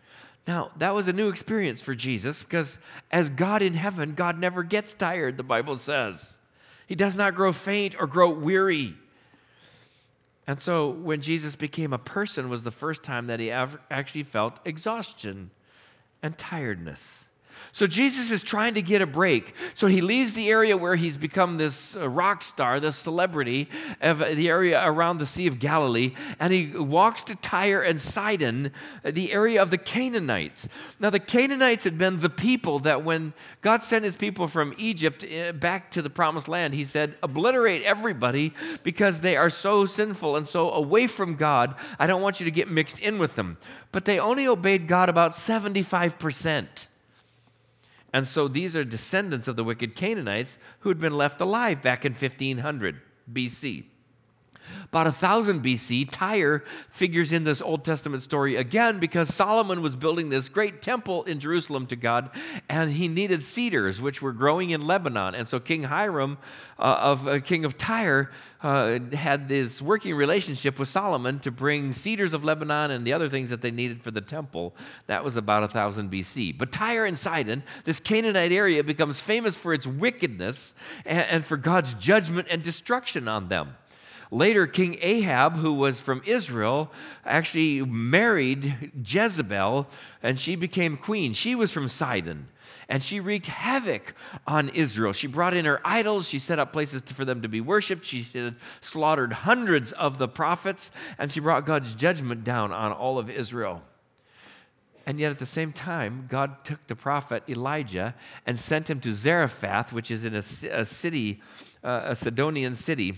Now, 0.47 0.71
that 0.77 0.95
was 0.95 1.07
a 1.07 1.13
new 1.13 1.29
experience 1.29 1.81
for 1.81 1.93
Jesus 1.93 2.41
because 2.41 2.77
as 3.11 3.29
God 3.29 3.61
in 3.61 3.75
heaven, 3.75 4.15
God 4.15 4.39
never 4.39 4.63
gets 4.63 4.93
tired, 4.93 5.37
the 5.37 5.43
Bible 5.43 5.75
says. 5.75 6.39
He 6.87 6.95
does 6.95 7.15
not 7.15 7.35
grow 7.35 7.51
faint 7.51 7.95
or 7.99 8.07
grow 8.07 8.31
weary. 8.31 8.95
And 10.47 10.59
so 10.59 10.89
when 10.89 11.21
Jesus 11.21 11.55
became 11.55 11.93
a 11.93 11.99
person 11.99 12.49
was 12.49 12.63
the 12.63 12.71
first 12.71 13.03
time 13.03 13.27
that 13.27 13.39
he 13.39 13.51
actually 13.51 14.23
felt 14.23 14.59
exhaustion 14.65 15.51
and 16.23 16.37
tiredness. 16.37 17.25
So 17.71 17.87
Jesus 17.87 18.31
is 18.31 18.43
trying 18.43 18.73
to 18.73 18.81
get 18.81 19.01
a 19.01 19.05
break. 19.05 19.53
So 19.73 19.87
he 19.87 20.01
leaves 20.01 20.33
the 20.33 20.49
area 20.49 20.75
where 20.75 20.95
he's 20.95 21.17
become 21.17 21.57
this 21.57 21.95
uh, 21.95 22.09
rock 22.09 22.43
star, 22.43 22.79
this 22.79 22.97
celebrity 22.97 23.69
of 24.01 24.19
the 24.19 24.49
area 24.49 24.81
around 24.85 25.19
the 25.19 25.25
Sea 25.25 25.47
of 25.47 25.59
Galilee, 25.59 26.13
and 26.39 26.51
he 26.51 26.67
walks 26.67 27.23
to 27.23 27.35
Tyre 27.35 27.81
and 27.81 27.99
Sidon, 27.99 28.71
uh, 29.05 29.11
the 29.11 29.31
area 29.31 29.61
of 29.61 29.71
the 29.71 29.77
Canaanites. 29.77 30.67
Now, 30.99 31.09
the 31.09 31.19
Canaanites 31.19 31.83
had 31.83 31.97
been 31.97 32.19
the 32.19 32.29
people 32.29 32.79
that 32.79 33.03
when 33.03 33.33
God 33.61 33.83
sent 33.83 34.03
his 34.03 34.15
people 34.15 34.47
from 34.47 34.73
Egypt 34.77 35.23
uh, 35.23 35.53
back 35.53 35.91
to 35.91 36.01
the 36.01 36.09
promised 36.09 36.47
land, 36.47 36.73
he 36.73 36.85
said, 36.85 37.15
obliterate 37.23 37.83
everybody 37.83 38.53
because 38.83 39.21
they 39.21 39.37
are 39.37 39.49
so 39.49 39.85
sinful 39.85 40.35
and 40.35 40.47
so 40.47 40.71
away 40.71 41.07
from 41.07 41.35
God. 41.35 41.75
I 41.99 42.07
don't 42.07 42.21
want 42.21 42.39
you 42.39 42.45
to 42.45 42.51
get 42.51 42.69
mixed 42.69 42.99
in 42.99 43.17
with 43.17 43.35
them. 43.35 43.57
But 43.91 44.05
they 44.05 44.19
only 44.19 44.47
obeyed 44.47 44.87
God 44.87 45.09
about 45.09 45.31
75%. 45.31 46.67
And 48.13 48.27
so 48.27 48.47
these 48.47 48.75
are 48.75 48.83
descendants 48.83 49.47
of 49.47 49.55
the 49.55 49.63
wicked 49.63 49.95
Canaanites 49.95 50.57
who 50.79 50.89
had 50.89 50.99
been 50.99 51.17
left 51.17 51.39
alive 51.39 51.81
back 51.81 52.05
in 52.05 52.11
1500 52.11 53.01
BC. 53.31 53.85
About 54.85 55.05
1000 55.05 55.63
BC, 55.63 56.09
Tyre 56.11 56.63
figures 56.89 57.31
in 57.31 57.43
this 57.43 57.61
Old 57.61 57.85
Testament 57.85 58.23
story 58.23 58.55
again 58.55 58.99
because 58.99 59.33
Solomon 59.33 59.81
was 59.81 59.95
building 59.95 60.29
this 60.29 60.49
great 60.49 60.81
temple 60.81 61.23
in 61.23 61.39
Jerusalem 61.39 61.87
to 61.87 61.95
God, 61.95 62.29
and 62.67 62.91
he 62.91 63.07
needed 63.07 63.43
cedars, 63.43 64.01
which 64.01 64.21
were 64.21 64.33
growing 64.33 64.71
in 64.71 64.85
Lebanon. 64.85 65.35
And 65.35 65.47
so 65.47 65.59
King 65.59 65.83
Hiram, 65.83 66.37
uh, 66.77 66.97
of 67.01 67.27
uh, 67.27 67.39
king 67.39 67.65
of 67.65 67.77
Tyre, 67.77 68.29
uh, 68.63 68.99
had 69.13 69.47
this 69.49 69.81
working 69.81 70.13
relationship 70.13 70.77
with 70.77 70.87
Solomon 70.87 71.39
to 71.39 71.51
bring 71.51 71.93
cedars 71.93 72.33
of 72.33 72.43
Lebanon 72.43 72.91
and 72.91 73.05
the 73.05 73.13
other 73.13 73.27
things 73.27 73.49
that 73.49 73.61
they 73.61 73.71
needed 73.71 74.03
for 74.03 74.11
the 74.11 74.21
temple. 74.21 74.75
That 75.07 75.23
was 75.23 75.35
about 75.35 75.61
1000 75.61 76.11
BC. 76.11 76.57
But 76.57 76.71
Tyre 76.71 77.05
and 77.05 77.17
Sidon, 77.17 77.63
this 77.85 77.99
Canaanite 77.99 78.51
area, 78.51 78.83
becomes 78.83 79.21
famous 79.21 79.55
for 79.55 79.73
its 79.73 79.87
wickedness 79.87 80.73
and, 81.05 81.27
and 81.29 81.45
for 81.45 81.57
God's 81.57 81.93
judgment 81.95 82.47
and 82.51 82.61
destruction 82.61 83.27
on 83.27 83.47
them. 83.47 83.75
Later, 84.33 84.65
King 84.65 84.97
Ahab, 85.01 85.57
who 85.57 85.73
was 85.73 85.99
from 85.99 86.21
Israel, 86.25 86.89
actually 87.25 87.81
married 87.81 88.91
Jezebel 89.05 89.87
and 90.23 90.39
she 90.39 90.55
became 90.55 90.95
queen. 90.95 91.33
She 91.33 91.53
was 91.53 91.73
from 91.73 91.89
Sidon 91.89 92.47
and 92.87 93.03
she 93.03 93.19
wreaked 93.19 93.47
havoc 93.47 94.15
on 94.47 94.69
Israel. 94.69 95.11
She 95.11 95.27
brought 95.27 95.53
in 95.53 95.65
her 95.65 95.81
idols, 95.83 96.29
she 96.29 96.39
set 96.39 96.59
up 96.59 96.71
places 96.71 97.01
for 97.01 97.25
them 97.25 97.41
to 97.41 97.49
be 97.49 97.61
worshiped, 97.61 98.05
she 98.05 98.27
slaughtered 98.79 99.33
hundreds 99.33 99.91
of 99.93 100.17
the 100.17 100.27
prophets, 100.27 100.91
and 101.17 101.31
she 101.31 101.39
brought 101.39 101.65
God's 101.65 101.93
judgment 101.93 102.43
down 102.43 102.71
on 102.71 102.91
all 102.91 103.17
of 103.17 103.29
Israel. 103.29 103.83
And 105.05 105.19
yet, 105.19 105.31
at 105.31 105.39
the 105.39 105.45
same 105.45 105.73
time, 105.73 106.27
God 106.29 106.63
took 106.63 106.85
the 106.87 106.95
prophet 106.95 107.43
Elijah 107.49 108.13
and 108.45 108.59
sent 108.59 108.89
him 108.89 108.99
to 108.99 109.13
Zarephath, 109.13 109.91
which 109.91 110.11
is 110.11 110.25
in 110.25 110.35
a, 110.35 110.43
a 110.71 110.85
city, 110.85 111.41
uh, 111.83 112.01
a 112.05 112.15
Sidonian 112.15 112.75
city 112.75 113.17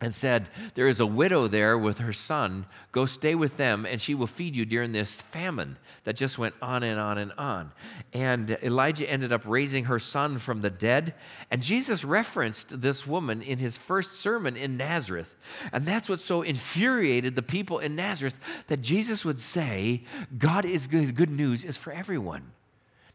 and 0.00 0.14
said, 0.14 0.48
There 0.74 0.86
is 0.86 1.00
a 1.00 1.06
widow 1.06 1.46
there 1.46 1.76
with 1.76 1.98
her 1.98 2.12
son. 2.12 2.64
Go 2.90 3.04
stay 3.04 3.34
with 3.34 3.56
them, 3.58 3.84
and 3.84 4.00
she 4.00 4.14
will 4.14 4.26
feed 4.26 4.56
you 4.56 4.64
during 4.64 4.92
this 4.92 5.12
famine 5.12 5.76
that 6.04 6.16
just 6.16 6.38
went 6.38 6.54
on 6.62 6.82
and 6.82 6.98
on 6.98 7.18
and 7.18 7.32
on. 7.36 7.72
And 8.14 8.50
Elijah 8.62 9.08
ended 9.08 9.32
up 9.32 9.42
raising 9.44 9.84
her 9.84 9.98
son 9.98 10.38
from 10.38 10.62
the 10.62 10.70
dead. 10.70 11.14
And 11.50 11.62
Jesus 11.62 12.02
referenced 12.04 12.80
this 12.80 13.06
woman 13.06 13.42
in 13.42 13.58
his 13.58 13.76
first 13.76 14.14
sermon 14.14 14.56
in 14.56 14.78
Nazareth. 14.78 15.34
And 15.72 15.84
that's 15.84 16.08
what 16.08 16.20
so 16.20 16.42
infuriated 16.42 17.36
the 17.36 17.42
people 17.42 17.78
in 17.78 17.94
Nazareth 17.94 18.38
that 18.68 18.80
Jesus 18.80 19.24
would 19.24 19.40
say, 19.40 20.04
God 20.38 20.64
is 20.64 20.86
good, 20.86 21.14
good 21.14 21.30
news 21.30 21.62
is 21.62 21.76
for 21.76 21.92
everyone. 21.92 22.52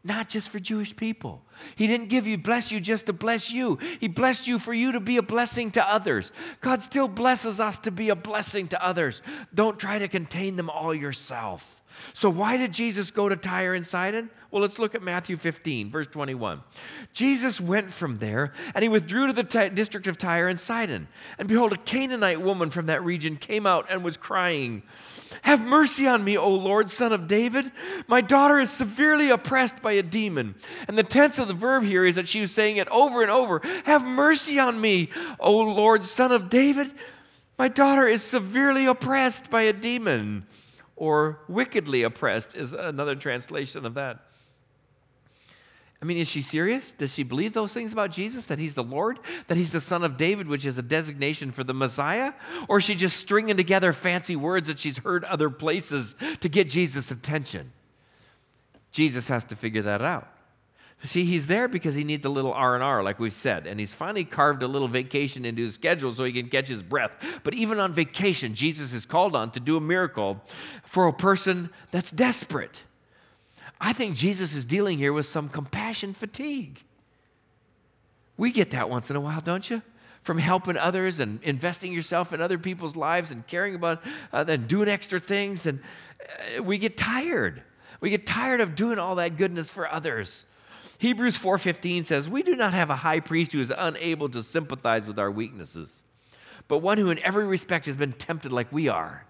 Not 0.06 0.28
just 0.28 0.48
for 0.48 0.58
Jewish 0.58 0.94
people. 0.94 1.42
He 1.74 1.86
didn't 1.86 2.08
give 2.08 2.26
you, 2.26 2.38
bless 2.38 2.70
you 2.70 2.80
just 2.80 3.06
to 3.06 3.12
bless 3.12 3.50
you. 3.50 3.78
He 3.98 4.08
blessed 4.08 4.46
you 4.46 4.58
for 4.58 4.72
you 4.72 4.92
to 4.92 5.00
be 5.00 5.16
a 5.16 5.22
blessing 5.22 5.70
to 5.72 5.86
others. 5.86 6.32
God 6.60 6.82
still 6.82 7.08
blesses 7.08 7.60
us 7.60 7.78
to 7.80 7.90
be 7.90 8.08
a 8.08 8.16
blessing 8.16 8.68
to 8.68 8.84
others. 8.84 9.22
Don't 9.54 9.78
try 9.78 9.98
to 9.98 10.08
contain 10.08 10.56
them 10.56 10.70
all 10.70 10.94
yourself. 10.94 11.82
So, 12.12 12.30
why 12.30 12.56
did 12.56 12.72
Jesus 12.72 13.10
go 13.10 13.28
to 13.28 13.36
Tyre 13.36 13.74
and 13.74 13.86
Sidon? 13.86 14.30
Well, 14.50 14.62
let's 14.62 14.78
look 14.78 14.94
at 14.94 15.02
Matthew 15.02 15.36
15, 15.36 15.90
verse 15.90 16.06
21. 16.06 16.62
Jesus 17.12 17.60
went 17.60 17.90
from 17.90 18.18
there, 18.18 18.52
and 18.74 18.82
he 18.82 18.88
withdrew 18.88 19.26
to 19.26 19.32
the 19.32 19.44
t- 19.44 19.68
district 19.70 20.06
of 20.06 20.18
Tyre 20.18 20.48
and 20.48 20.58
Sidon. 20.58 21.08
And 21.38 21.48
behold, 21.48 21.72
a 21.72 21.76
Canaanite 21.76 22.40
woman 22.40 22.70
from 22.70 22.86
that 22.86 23.04
region 23.04 23.36
came 23.36 23.66
out 23.66 23.86
and 23.90 24.04
was 24.04 24.16
crying, 24.16 24.82
Have 25.42 25.64
mercy 25.64 26.06
on 26.06 26.24
me, 26.24 26.36
O 26.36 26.50
Lord, 26.50 26.90
son 26.90 27.12
of 27.12 27.26
David. 27.28 27.70
My 28.06 28.20
daughter 28.20 28.58
is 28.58 28.70
severely 28.70 29.30
oppressed 29.30 29.82
by 29.82 29.92
a 29.92 30.02
demon. 30.02 30.54
And 30.88 30.98
the 30.98 31.02
tense 31.02 31.38
of 31.38 31.48
the 31.48 31.54
verb 31.54 31.84
here 31.84 32.04
is 32.04 32.16
that 32.16 32.28
she 32.28 32.40
was 32.40 32.52
saying 32.52 32.76
it 32.78 32.88
over 32.88 33.22
and 33.22 33.30
over 33.30 33.60
Have 33.84 34.04
mercy 34.04 34.58
on 34.58 34.80
me, 34.80 35.10
O 35.38 35.56
Lord, 35.56 36.06
son 36.06 36.32
of 36.32 36.48
David. 36.48 36.92
My 37.58 37.68
daughter 37.68 38.06
is 38.06 38.22
severely 38.22 38.86
oppressed 38.86 39.50
by 39.50 39.62
a 39.62 39.72
demon 39.72 40.46
or 40.96 41.40
wickedly 41.48 42.02
oppressed 42.02 42.56
is 42.56 42.72
another 42.72 43.14
translation 43.14 43.84
of 43.84 43.94
that. 43.94 44.25
I 46.06 46.08
mean, 46.08 46.18
is 46.18 46.28
she 46.28 46.40
serious? 46.40 46.92
Does 46.92 47.12
she 47.12 47.24
believe 47.24 47.52
those 47.52 47.72
things 47.72 47.92
about 47.92 48.12
Jesus? 48.12 48.46
That 48.46 48.60
he's 48.60 48.74
the 48.74 48.84
Lord? 48.84 49.18
That 49.48 49.56
he's 49.56 49.72
the 49.72 49.80
son 49.80 50.04
of 50.04 50.16
David, 50.16 50.46
which 50.46 50.64
is 50.64 50.78
a 50.78 50.82
designation 50.82 51.50
for 51.50 51.64
the 51.64 51.74
Messiah? 51.74 52.32
Or 52.68 52.78
is 52.78 52.84
she 52.84 52.94
just 52.94 53.16
stringing 53.16 53.56
together 53.56 53.92
fancy 53.92 54.36
words 54.36 54.68
that 54.68 54.78
she's 54.78 54.98
heard 54.98 55.24
other 55.24 55.50
places 55.50 56.14
to 56.42 56.48
get 56.48 56.68
Jesus' 56.68 57.10
attention? 57.10 57.72
Jesus 58.92 59.26
has 59.26 59.44
to 59.46 59.56
figure 59.56 59.82
that 59.82 60.00
out. 60.00 60.28
See, 61.02 61.24
he's 61.24 61.48
there 61.48 61.66
because 61.66 61.96
he 61.96 62.04
needs 62.04 62.24
a 62.24 62.30
little 62.30 62.52
R&R 62.52 63.02
like 63.02 63.18
we've 63.18 63.34
said, 63.34 63.66
and 63.66 63.80
he's 63.80 63.92
finally 63.92 64.24
carved 64.24 64.62
a 64.62 64.68
little 64.68 64.86
vacation 64.86 65.44
into 65.44 65.62
his 65.62 65.74
schedule 65.74 66.14
so 66.14 66.22
he 66.22 66.32
can 66.32 66.48
catch 66.48 66.68
his 66.68 66.84
breath. 66.84 67.10
But 67.42 67.54
even 67.54 67.80
on 67.80 67.92
vacation, 67.92 68.54
Jesus 68.54 68.92
is 68.92 69.06
called 69.06 69.34
on 69.34 69.50
to 69.50 69.60
do 69.60 69.76
a 69.76 69.80
miracle 69.80 70.40
for 70.84 71.08
a 71.08 71.12
person 71.12 71.70
that's 71.90 72.12
desperate. 72.12 72.84
I 73.80 73.92
think 73.92 74.16
Jesus 74.16 74.54
is 74.54 74.64
dealing 74.64 74.98
here 74.98 75.12
with 75.12 75.26
some 75.26 75.48
compassion 75.48 76.14
fatigue. 76.14 76.82
We 78.36 78.50
get 78.52 78.70
that 78.70 78.90
once 78.90 79.10
in 79.10 79.16
a 79.16 79.20
while, 79.20 79.40
don't 79.40 79.68
you? 79.68 79.82
From 80.22 80.38
helping 80.38 80.76
others 80.76 81.20
and 81.20 81.42
investing 81.42 81.92
yourself 81.92 82.32
in 82.32 82.40
other 82.40 82.58
people's 82.58 82.96
lives 82.96 83.30
and 83.30 83.46
caring 83.46 83.74
about 83.74 84.02
uh, 84.32 84.44
and 84.48 84.66
doing 84.66 84.88
extra 84.88 85.20
things, 85.20 85.66
and 85.66 85.80
uh, 86.58 86.62
we 86.62 86.78
get 86.78 86.96
tired. 86.96 87.62
We 88.00 88.10
get 88.10 88.26
tired 88.26 88.60
of 88.60 88.74
doing 88.74 88.98
all 88.98 89.14
that 89.16 89.36
goodness 89.36 89.70
for 89.70 89.90
others. 89.90 90.44
Hebrews 90.98 91.38
4:15 91.38 92.04
says, 92.04 92.28
"We 92.28 92.42
do 92.42 92.56
not 92.56 92.74
have 92.74 92.90
a 92.90 92.96
high 92.96 93.20
priest 93.20 93.52
who 93.52 93.60
is 93.60 93.72
unable 93.76 94.28
to 94.30 94.42
sympathize 94.42 95.06
with 95.06 95.18
our 95.18 95.30
weaknesses, 95.30 96.02
but 96.66 96.78
one 96.78 96.98
who 96.98 97.10
in 97.10 97.18
every 97.20 97.46
respect 97.46 97.86
has 97.86 97.96
been 97.96 98.12
tempted 98.12 98.52
like 98.52 98.72
we 98.72 98.88
are. 98.88 99.26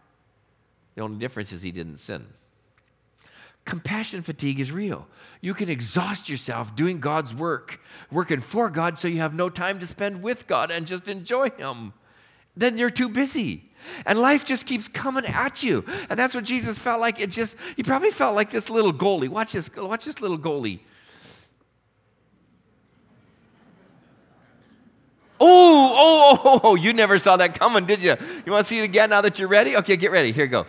The 0.95 1.03
only 1.03 1.19
difference 1.19 1.53
is 1.53 1.63
he 1.63 1.73
didn't 1.73 1.99
sin." 1.99 2.27
Compassion 3.67 4.23
fatigue 4.23 4.61
is 4.61 4.71
real. 4.71 5.09
You 5.41 5.53
can 5.53 5.69
exhaust 5.69 6.29
yourself 6.29 6.75
doing 6.77 7.01
God's 7.01 7.35
work, 7.35 7.81
working 8.13 8.41
for 8.41 8.71
God 8.71 8.99
so 8.99 9.09
you 9.09 9.19
have 9.19 9.35
no 9.35 9.51
time 9.51 9.81
to 9.81 9.87
spend 9.87 10.23
with 10.23 10.47
God 10.47 10.71
and 10.71 10.87
just 10.87 11.09
enjoy 11.09 11.51
him. 11.51 11.93
Then 12.57 12.79
you're 12.79 12.91
too 12.91 13.09
busy. 13.09 13.65
And 14.07 14.21
life 14.21 14.45
just 14.45 14.67
keeps 14.67 14.87
coming 14.87 15.27
at 15.27 15.65
you. 15.65 15.85
And 16.09 16.17
that's 16.19 16.35
what 16.35 16.45
Jesus 16.45 16.79
felt 16.79 17.01
like. 17.01 17.21
It 17.21 17.31
just, 17.31 17.57
he 17.75 17.83
probably 17.83 18.13
felt 18.13 18.37
like 18.37 18.51
this 18.51 18.71
little 18.71 18.93
goalie. 18.93 19.29
Watch 19.29 19.53
this, 19.53 19.69
watch 19.77 20.05
this 20.05 20.21
little 20.21 20.39
goalie. 20.39 20.79
Oh, 25.41 25.93
oh, 25.99 26.41
oh, 26.45 26.61
oh, 26.63 26.75
you 26.77 26.93
never 26.93 27.19
saw 27.19 27.37
that 27.37 27.59
coming, 27.59 27.85
did 27.85 28.01
you? 28.01 28.15
You 28.47 28.53
want 28.53 28.65
to 28.65 28.69
see 28.69 28.79
it 28.79 28.85
again 28.85 29.11
now 29.11 29.21
that 29.21 29.41
you're 29.41 29.49
ready? 29.49 29.77
Okay, 29.77 29.97
get 29.97 30.13
ready. 30.13 30.31
Here 30.31 30.45
you 30.45 30.51
go. 30.51 30.67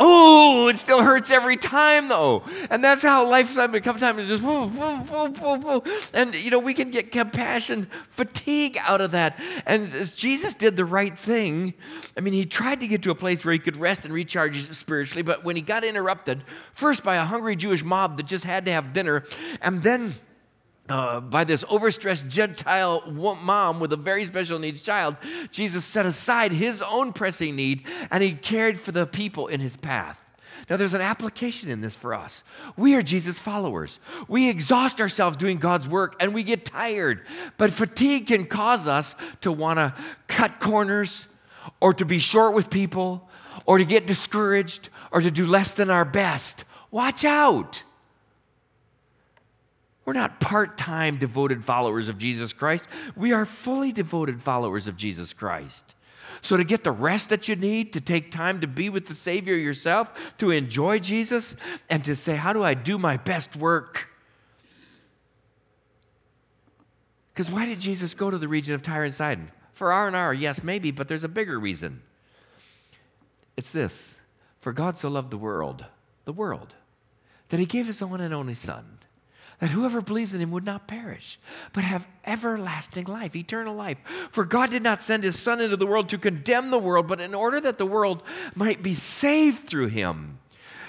Oh, 0.00 0.68
it 0.68 0.78
still 0.78 1.02
hurts 1.02 1.28
every 1.28 1.56
time 1.56 2.06
though. 2.06 2.44
And 2.70 2.84
that's 2.84 3.02
how 3.02 3.26
life 3.26 3.50
sometimes 3.50 4.18
is 4.18 4.28
just. 4.28 4.44
And 6.14 6.34
you 6.36 6.50
know, 6.50 6.60
we 6.60 6.72
can 6.72 6.90
get 6.90 7.10
compassion 7.10 7.90
fatigue 8.10 8.78
out 8.82 9.00
of 9.00 9.10
that. 9.10 9.40
And 9.66 9.90
Jesus 10.14 10.54
did 10.54 10.76
the 10.76 10.84
right 10.84 11.18
thing. 11.18 11.74
I 12.16 12.20
mean, 12.20 12.32
he 12.32 12.46
tried 12.46 12.78
to 12.80 12.86
get 12.86 13.02
to 13.02 13.10
a 13.10 13.14
place 13.16 13.44
where 13.44 13.52
he 13.52 13.58
could 13.58 13.76
rest 13.76 14.04
and 14.04 14.14
recharge 14.14 14.70
spiritually, 14.72 15.22
but 15.22 15.42
when 15.42 15.56
he 15.56 15.62
got 15.62 15.84
interrupted, 15.84 16.44
first 16.72 17.02
by 17.02 17.16
a 17.16 17.24
hungry 17.24 17.56
Jewish 17.56 17.82
mob 17.82 18.16
that 18.18 18.26
just 18.26 18.44
had 18.44 18.66
to 18.66 18.72
have 18.72 18.92
dinner, 18.92 19.24
and 19.60 19.82
then 19.82 20.14
uh, 20.88 21.20
by 21.20 21.44
this 21.44 21.64
overstressed 21.64 22.28
Gentile 22.28 23.02
mom 23.10 23.80
with 23.80 23.92
a 23.92 23.96
very 23.96 24.24
special 24.24 24.58
needs 24.58 24.82
child, 24.82 25.16
Jesus 25.50 25.84
set 25.84 26.06
aside 26.06 26.52
his 26.52 26.82
own 26.82 27.12
pressing 27.12 27.56
need 27.56 27.84
and 28.10 28.22
he 28.22 28.32
cared 28.32 28.78
for 28.78 28.92
the 28.92 29.06
people 29.06 29.48
in 29.48 29.60
his 29.60 29.76
path. 29.76 30.20
Now, 30.68 30.76
there's 30.76 30.94
an 30.94 31.00
application 31.00 31.70
in 31.70 31.80
this 31.80 31.96
for 31.96 32.14
us. 32.14 32.42
We 32.76 32.94
are 32.94 33.02
Jesus 33.02 33.38
followers. 33.38 34.00
We 34.26 34.48
exhaust 34.48 35.00
ourselves 35.00 35.36
doing 35.36 35.58
God's 35.58 35.88
work 35.88 36.16
and 36.20 36.34
we 36.34 36.42
get 36.42 36.64
tired. 36.64 37.26
But 37.56 37.72
fatigue 37.72 38.26
can 38.26 38.46
cause 38.46 38.86
us 38.86 39.14
to 39.42 39.52
want 39.52 39.78
to 39.78 39.94
cut 40.26 40.60
corners 40.60 41.26
or 41.80 41.94
to 41.94 42.04
be 42.04 42.18
short 42.18 42.54
with 42.54 42.70
people 42.70 43.28
or 43.66 43.78
to 43.78 43.84
get 43.84 44.06
discouraged 44.06 44.88
or 45.12 45.20
to 45.20 45.30
do 45.30 45.46
less 45.46 45.74
than 45.74 45.90
our 45.90 46.04
best. 46.04 46.64
Watch 46.90 47.24
out. 47.24 47.82
We're 50.08 50.14
not 50.14 50.40
part 50.40 50.78
time 50.78 51.18
devoted 51.18 51.62
followers 51.62 52.08
of 52.08 52.16
Jesus 52.16 52.54
Christ. 52.54 52.86
We 53.14 53.32
are 53.32 53.44
fully 53.44 53.92
devoted 53.92 54.42
followers 54.42 54.86
of 54.86 54.96
Jesus 54.96 55.34
Christ. 55.34 55.94
So, 56.40 56.56
to 56.56 56.64
get 56.64 56.82
the 56.82 56.92
rest 56.92 57.28
that 57.28 57.46
you 57.46 57.56
need, 57.56 57.92
to 57.92 58.00
take 58.00 58.30
time 58.30 58.62
to 58.62 58.66
be 58.66 58.88
with 58.88 59.04
the 59.04 59.14
Savior 59.14 59.54
yourself, 59.54 60.10
to 60.38 60.50
enjoy 60.50 60.98
Jesus, 60.98 61.56
and 61.90 62.02
to 62.06 62.16
say, 62.16 62.36
How 62.36 62.54
do 62.54 62.64
I 62.64 62.72
do 62.72 62.96
my 62.96 63.18
best 63.18 63.54
work? 63.54 64.08
Because 67.34 67.52
why 67.52 67.66
did 67.66 67.78
Jesus 67.78 68.14
go 68.14 68.30
to 68.30 68.38
the 68.38 68.48
region 68.48 68.74
of 68.74 68.80
Tyre 68.80 69.04
and 69.04 69.12
Sidon? 69.12 69.50
For 69.74 69.92
R 69.92 70.06
and 70.06 70.16
R, 70.16 70.32
yes, 70.32 70.62
maybe, 70.62 70.90
but 70.90 71.08
there's 71.08 71.24
a 71.24 71.28
bigger 71.28 71.60
reason. 71.60 72.00
It's 73.58 73.72
this 73.72 74.16
For 74.56 74.72
God 74.72 74.96
so 74.96 75.10
loved 75.10 75.32
the 75.32 75.36
world, 75.36 75.84
the 76.24 76.32
world, 76.32 76.76
that 77.50 77.60
he 77.60 77.66
gave 77.66 77.88
his 77.88 78.00
one 78.00 78.22
and 78.22 78.32
only 78.32 78.54
Son 78.54 78.98
that 79.60 79.70
whoever 79.70 80.00
believes 80.00 80.32
in 80.32 80.40
him 80.40 80.50
would 80.52 80.64
not 80.64 80.86
perish, 80.86 81.38
but 81.72 81.84
have 81.84 82.06
everlasting 82.24 83.04
life, 83.04 83.34
eternal 83.34 83.74
life. 83.74 84.00
For 84.30 84.44
God 84.44 84.70
did 84.70 84.82
not 84.82 85.02
send 85.02 85.24
his 85.24 85.38
Son 85.38 85.60
into 85.60 85.76
the 85.76 85.86
world 85.86 86.08
to 86.10 86.18
condemn 86.18 86.70
the 86.70 86.78
world, 86.78 87.08
but 87.08 87.20
in 87.20 87.34
order 87.34 87.60
that 87.60 87.78
the 87.78 87.86
world 87.86 88.22
might 88.54 88.82
be 88.82 88.94
saved 88.94 89.68
through 89.68 89.88
him. 89.88 90.38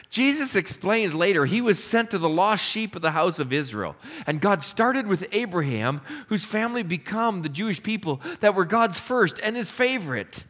Jesus 0.10 0.56
explains 0.56 1.14
later 1.14 1.46
he 1.46 1.62
was 1.62 1.84
sent 1.84 2.12
to 2.12 2.18
the 2.18 2.30
lost 2.30 2.64
sheep 2.64 2.96
of 2.96 3.04
the 3.04 3.12
house 3.12 3.38
of 3.38 3.54
Israel. 3.54 3.96
And 4.26 4.42
God 4.42 4.64
started 4.64 5.06
with 5.06 5.28
Abraham, 5.32 6.02
whose 6.28 6.46
family 6.46 6.82
become 6.82 7.42
the 7.42 7.50
Jewish 7.50 7.82
people 7.82 8.20
that 8.40 8.56
were 8.56 8.66
God's 8.66 9.00
first 9.00 9.40
and 9.42 9.56
his 9.56 9.70
favorite. 9.70 10.46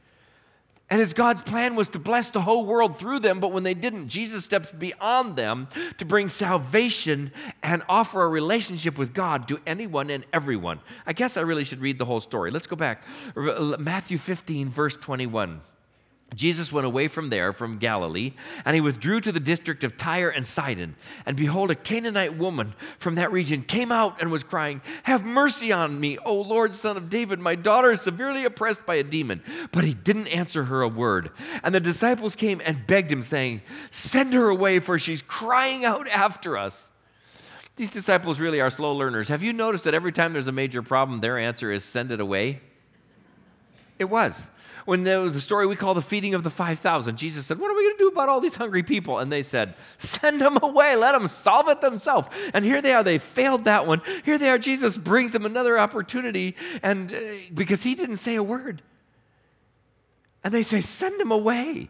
And 0.89 1.01
as 1.01 1.13
God's 1.13 1.43
plan 1.43 1.75
was 1.75 1.89
to 1.89 1.99
bless 1.99 2.31
the 2.31 2.41
whole 2.41 2.65
world 2.65 2.97
through 2.97 3.19
them, 3.19 3.39
but 3.39 3.51
when 3.51 3.63
they 3.63 3.75
didn't, 3.75 4.07
Jesus 4.07 4.43
steps 4.43 4.71
beyond 4.71 5.35
them 5.35 5.67
to 5.99 6.05
bring 6.05 6.29
salvation 6.29 7.31
and 7.61 7.83
offer 7.87 8.23
a 8.23 8.27
relationship 8.27 8.97
with 8.97 9.13
God 9.13 9.47
to 9.49 9.59
anyone 9.67 10.09
and 10.09 10.25
everyone. 10.33 10.79
I 11.05 11.13
guess 11.13 11.37
I 11.37 11.41
really 11.41 11.63
should 11.63 11.79
read 11.79 11.99
the 11.99 12.05
whole 12.05 12.21
story. 12.21 12.49
Let's 12.49 12.67
go 12.67 12.75
back. 12.75 13.03
Matthew 13.35 14.17
15, 14.17 14.69
verse 14.69 14.97
21. 14.97 15.61
Jesus 16.35 16.71
went 16.71 16.85
away 16.85 17.07
from 17.07 17.29
there, 17.29 17.51
from 17.51 17.79
Galilee, 17.79 18.33
and 18.63 18.75
he 18.75 18.81
withdrew 18.81 19.19
to 19.21 19.31
the 19.31 19.39
district 19.39 19.83
of 19.83 19.97
Tyre 19.97 20.29
and 20.29 20.45
Sidon. 20.45 20.95
And 21.25 21.35
behold, 21.35 21.71
a 21.71 21.75
Canaanite 21.75 22.37
woman 22.37 22.75
from 22.99 23.15
that 23.15 23.31
region 23.31 23.63
came 23.63 23.91
out 23.91 24.21
and 24.21 24.31
was 24.31 24.43
crying, 24.43 24.81
Have 25.03 25.25
mercy 25.25 25.71
on 25.71 25.99
me, 25.99 26.19
O 26.19 26.35
Lord, 26.35 26.75
son 26.75 26.97
of 26.97 27.09
David. 27.09 27.39
My 27.39 27.55
daughter 27.55 27.91
is 27.91 28.01
severely 28.01 28.45
oppressed 28.45 28.85
by 28.85 28.95
a 28.95 29.03
demon. 29.03 29.41
But 29.71 29.83
he 29.83 29.93
didn't 29.95 30.27
answer 30.27 30.65
her 30.65 30.83
a 30.83 30.87
word. 30.87 31.31
And 31.63 31.73
the 31.73 31.79
disciples 31.79 32.35
came 32.35 32.61
and 32.63 32.85
begged 32.85 33.11
him, 33.11 33.23
saying, 33.23 33.61
Send 33.89 34.33
her 34.33 34.49
away, 34.49 34.79
for 34.79 34.99
she's 34.99 35.23
crying 35.23 35.83
out 35.83 36.07
after 36.07 36.57
us. 36.57 36.89
These 37.75 37.91
disciples 37.91 38.39
really 38.39 38.61
are 38.61 38.69
slow 38.69 38.93
learners. 38.93 39.29
Have 39.29 39.41
you 39.41 39.53
noticed 39.53 39.85
that 39.85 39.93
every 39.93 40.11
time 40.11 40.33
there's 40.33 40.47
a 40.47 40.51
major 40.51 40.83
problem, 40.83 41.21
their 41.21 41.39
answer 41.39 41.71
is 41.71 41.83
send 41.83 42.11
it 42.11 42.19
away? 42.19 42.59
It 43.97 44.05
was 44.05 44.49
when 44.89 45.03
there 45.03 45.19
was 45.19 45.35
the 45.35 45.41
story 45.41 45.67
we 45.67 45.75
call 45.75 45.93
the 45.93 46.01
feeding 46.01 46.33
of 46.33 46.43
the 46.43 46.49
5,000, 46.49 47.15
Jesus 47.15 47.45
said, 47.45 47.59
What 47.59 47.69
are 47.69 47.75
we 47.75 47.83
going 47.83 47.97
to 47.97 48.03
do 48.03 48.07
about 48.09 48.27
all 48.27 48.41
these 48.41 48.55
hungry 48.55 48.81
people? 48.81 49.19
And 49.19 49.31
they 49.31 49.43
said, 49.43 49.75
Send 49.99 50.41
them 50.41 50.57
away. 50.61 50.95
Let 50.95 51.11
them 51.11 51.27
solve 51.27 51.69
it 51.69 51.79
themselves. 51.79 52.27
And 52.53 52.65
here 52.65 52.81
they 52.81 52.93
are. 52.93 53.03
They 53.03 53.19
failed 53.19 53.65
that 53.65 53.85
one. 53.85 54.01
Here 54.25 54.39
they 54.39 54.49
are. 54.49 54.57
Jesus 54.57 54.97
brings 54.97 55.31
them 55.31 55.45
another 55.45 55.77
opportunity 55.77 56.55
and 56.81 57.13
uh, 57.13 57.17
because 57.53 57.83
he 57.83 57.93
didn't 57.93 58.17
say 58.17 58.35
a 58.35 58.43
word. 58.43 58.81
And 60.43 60.53
they 60.53 60.63
say, 60.63 60.81
Send 60.81 61.19
them 61.19 61.31
away. 61.31 61.89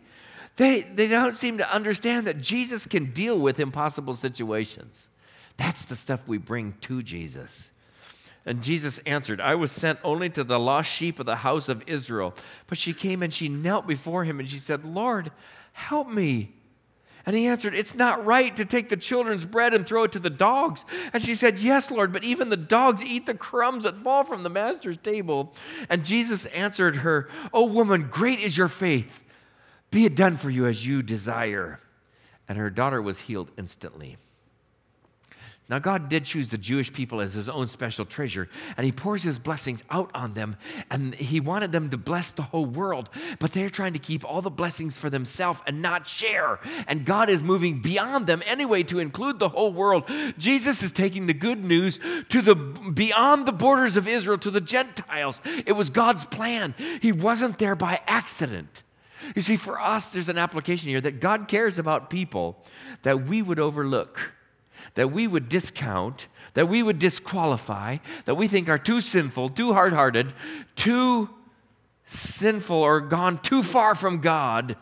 They, 0.58 0.82
they 0.82 1.08
don't 1.08 1.38
seem 1.38 1.60
to 1.60 1.74
understand 1.74 2.28
that 2.28 2.42
Jesus 2.42 2.86
can 2.86 3.12
deal 3.14 3.40
with 3.40 3.62
impossible 3.62 4.14
situations. 4.14 5.08
That's 5.56 5.86
the 5.86 5.96
stuff 5.96 6.28
we 6.28 6.38
bring 6.38 6.74
to 6.82 7.02
Jesus. 7.02 7.72
And 8.46 8.64
Jesus 8.64 9.00
answered, 9.00 9.42
I 9.42 9.56
was 9.56 9.72
sent 9.72 10.00
only 10.04 10.30
to 10.32 10.44
the 10.44 10.60
lost 10.60 10.90
sheep 10.90 11.20
of 11.20 11.26
the 11.26 11.38
house 11.38 11.70
of 11.70 11.84
Israel. 11.88 12.34
But 12.68 12.78
she 12.78 12.94
came 12.94 13.22
and 13.22 13.34
she 13.34 13.50
knelt 13.50 13.86
before 13.86 14.24
him 14.24 14.40
and 14.40 14.50
she 14.50 14.58
said, 14.58 14.86
Lord, 14.86 15.32
help 15.74 16.10
me. 16.10 16.54
And 17.26 17.36
he 17.36 17.48
answered, 17.48 17.76
It's 17.76 17.94
not 17.94 18.26
right 18.26 18.56
to 18.56 18.66
take 18.66 18.90
the 18.90 18.98
children's 18.98 19.46
bread 19.46 19.74
and 19.74 19.86
throw 19.86 20.04
it 20.04 20.14
to 20.14 20.20
the 20.20 20.30
dogs. 20.30 20.86
And 21.14 21.22
she 21.22 21.36
said, 21.36 21.60
Yes, 21.60 21.92
Lord, 21.92 22.14
but 22.14 22.24
even 22.24 22.50
the 22.50 22.58
dogs 22.58 23.04
eat 23.04 23.26
the 23.26 23.36
crumbs 23.36 23.84
that 23.84 23.98
fall 23.98 24.24
from 24.24 24.44
the 24.44 24.50
master's 24.50 24.98
table. 24.98 25.54
And 25.90 26.06
Jesus 26.06 26.46
answered 26.48 26.98
her, 26.98 27.30
O 27.54 27.66
woman, 27.66 28.08
great 28.10 28.40
is 28.40 28.58
your 28.58 28.68
faith. 28.70 29.26
Be 29.92 30.06
it 30.06 30.16
done 30.16 30.38
for 30.38 30.50
you 30.50 30.66
as 30.66 30.86
you 30.86 31.02
desire. 31.02 31.80
And 32.48 32.58
her 32.58 32.70
daughter 32.70 33.02
was 33.02 33.20
healed 33.20 33.52
instantly. 33.58 34.18
Now, 35.70 35.78
God 35.78 36.10
did 36.10 36.26
choose 36.26 36.48
the 36.48 36.58
Jewish 36.58 36.92
people 36.92 37.22
as 37.22 37.36
his 37.36 37.48
own 37.48 37.68
special 37.68 38.04
treasure, 38.04 38.50
and 38.76 38.86
he 38.86 38.92
pours 38.92 39.22
his 39.22 39.38
blessings 39.38 39.84
out 39.92 40.10
on 40.16 40.34
them, 40.34 40.56
and 40.90 41.14
he 41.14 41.40
wanted 41.40 41.72
them 41.72 41.92
to 41.92 41.98
bless 41.98 42.32
the 42.32 42.42
whole 42.42 42.66
world. 42.66 43.12
But 43.38 43.54
they're 43.54 43.70
trying 43.70 43.94
to 43.94 44.00
keep 44.00 44.26
all 44.26 44.42
the 44.42 44.50
blessings 44.50 44.98
for 44.98 45.12
themselves 45.12 45.62
and 45.68 45.80
not 45.80 46.08
share. 46.08 46.60
And 46.88 47.06
God 47.06 47.30
is 47.30 47.44
moving 47.44 47.84
beyond 47.84 48.26
them 48.26 48.42
anyway 48.48 48.82
to 48.84 48.98
include 48.98 49.38
the 49.38 49.50
whole 49.50 49.72
world. 49.72 50.10
Jesus 50.40 50.82
is 50.82 50.92
taking 50.92 51.28
the 51.28 51.36
good 51.36 51.64
news 51.64 52.00
to 52.30 52.42
the 52.42 52.56
beyond 52.56 53.46
the 53.46 53.52
borders 53.52 53.96
of 53.96 54.08
Israel 54.08 54.40
to 54.40 54.50
the 54.50 54.62
Gentiles. 54.62 55.40
It 55.68 55.74
was 55.74 55.92
God's 55.92 56.26
plan. 56.26 56.74
He 57.00 57.12
wasn't 57.12 57.60
there 57.60 57.76
by 57.76 58.02
accident. 58.08 58.84
You 59.36 59.44
see, 59.44 59.56
for 59.58 59.80
us, 59.80 60.10
there's 60.10 60.30
an 60.30 60.40
application 60.40 60.90
here 60.90 61.02
that 61.02 61.20
God 61.20 61.48
cares 61.48 61.78
about 61.78 62.10
people 62.10 62.66
that 63.04 63.28
we 63.28 63.44
would 63.44 63.60
overlook 63.60 64.34
that 65.00 65.14
we 65.14 65.28
would 65.28 65.48
discount, 65.48 66.28
that 66.56 66.68
we 66.68 66.84
would 66.84 67.00
disqualify, 67.00 67.96
that 68.26 68.36
we 68.36 68.50
think 68.50 68.68
are 68.68 68.78
too 68.78 69.00
sinful, 69.00 69.48
too 69.48 69.72
hard 69.72 69.94
hearted, 69.94 70.34
too 70.76 71.30
sinful, 72.04 72.76
or 72.76 73.00
gone 73.00 73.42
too 73.42 73.64
far 73.64 73.96
from 73.96 74.20
God 74.20 74.76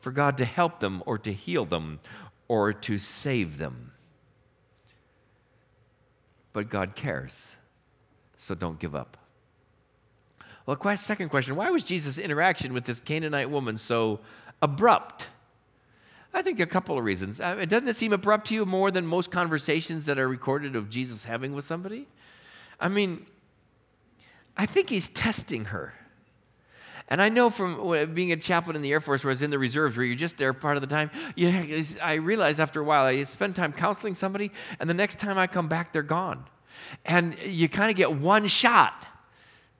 for 0.00 0.10
God 0.10 0.38
to 0.38 0.46
help 0.46 0.80
them 0.80 1.02
or 1.04 1.18
to 1.18 1.30
heal 1.30 1.66
them 1.66 2.00
or 2.48 2.72
to 2.72 2.96
save 2.96 3.58
them. 3.58 3.92
But 6.54 6.70
God 6.70 6.94
cares, 6.94 7.52
so 8.38 8.54
don't 8.54 8.78
give 8.78 8.94
up. 8.94 9.18
Well, 10.64 10.96
second 10.96 11.28
question 11.28 11.56
why 11.56 11.68
was 11.68 11.84
Jesus' 11.84 12.16
interaction 12.16 12.72
with 12.72 12.86
this 12.86 13.02
Canaanite 13.02 13.50
woman 13.50 13.76
so 13.76 14.20
abrupt? 14.62 15.28
I 16.34 16.42
think 16.42 16.60
a 16.60 16.66
couple 16.66 16.96
of 16.96 17.04
reasons. 17.04 17.40
Uh, 17.40 17.64
doesn't 17.66 17.88
it 17.88 17.96
seem 17.96 18.12
abrupt 18.12 18.48
to 18.48 18.54
you 18.54 18.64
more 18.64 18.90
than 18.90 19.06
most 19.06 19.30
conversations 19.30 20.06
that 20.06 20.18
are 20.18 20.28
recorded 20.28 20.76
of 20.76 20.88
Jesus 20.88 21.24
having 21.24 21.52
with 21.54 21.64
somebody? 21.64 22.08
I 22.80 22.88
mean, 22.88 23.26
I 24.56 24.66
think 24.66 24.88
he's 24.88 25.08
testing 25.10 25.66
her. 25.66 25.94
And 27.08 27.20
I 27.20 27.28
know 27.28 27.50
from 27.50 28.14
being 28.14 28.32
a 28.32 28.36
chaplain 28.36 28.76
in 28.76 28.82
the 28.82 28.90
Air 28.90 29.00
Force, 29.00 29.22
where 29.22 29.30
I 29.30 29.34
was 29.34 29.42
in 29.42 29.50
the 29.50 29.58
reserves, 29.58 29.96
where 29.96 30.06
you're 30.06 30.14
just 30.14 30.38
there 30.38 30.52
part 30.54 30.76
of 30.76 30.80
the 30.80 30.86
time, 30.86 31.10
you, 31.36 31.84
I 32.02 32.14
realized 32.14 32.60
after 32.60 32.80
a 32.80 32.84
while, 32.84 33.04
I 33.04 33.22
spend 33.24 33.54
time 33.54 33.72
counseling 33.72 34.14
somebody, 34.14 34.50
and 34.80 34.88
the 34.88 34.94
next 34.94 35.18
time 35.18 35.36
I 35.36 35.46
come 35.46 35.68
back, 35.68 35.92
they're 35.92 36.02
gone. 36.02 36.46
And 37.04 37.38
you 37.40 37.68
kind 37.68 37.90
of 37.90 37.96
get 37.96 38.12
one 38.12 38.46
shot 38.46 39.06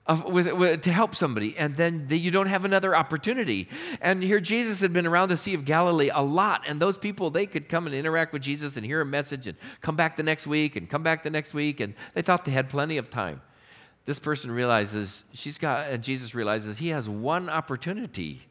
of, 0.05 0.25
with, 0.25 0.51
with, 0.51 0.81
to 0.81 0.91
help 0.91 1.15
somebody, 1.15 1.57
and 1.57 1.77
then 1.77 2.07
the, 2.07 2.19
you 2.19 2.29
don't 2.29 2.47
have 2.47 2.65
another 2.65 2.95
opportunity. 2.95 3.69
And 4.01 4.21
here, 4.21 4.41
Jesus 4.41 4.81
had 4.81 4.91
been 4.91 5.07
around 5.07 5.29
the 5.29 5.37
Sea 5.37 5.53
of 5.53 5.63
Galilee 5.63 6.09
a 6.13 6.21
lot, 6.21 6.63
and 6.67 6.81
those 6.81 6.97
people 6.97 7.29
they 7.29 7.45
could 7.45 7.69
come 7.69 7.87
and 7.87 7.95
interact 7.95 8.33
with 8.33 8.41
Jesus 8.41 8.75
and 8.75 8.85
hear 8.85 8.99
a 8.99 9.05
message 9.05 9.47
and 9.47 9.57
come 9.81 9.95
back 9.95 10.17
the 10.17 10.23
next 10.23 10.45
week 10.45 10.75
and 10.75 10.89
come 10.89 11.03
back 11.03 11.23
the 11.23 11.29
next 11.29 11.53
week, 11.53 11.79
and 11.79 11.93
they 12.13 12.21
thought 12.21 12.43
they 12.43 12.51
had 12.51 12.69
plenty 12.69 12.97
of 12.97 13.09
time. 13.09 13.41
This 14.05 14.19
person 14.19 14.51
realizes 14.51 15.23
she's 15.33 15.57
got, 15.57 15.89
and 15.89 16.03
Jesus 16.03 16.35
realizes 16.35 16.77
he 16.77 16.89
has 16.89 17.07
one 17.07 17.49
opportunity 17.49 18.41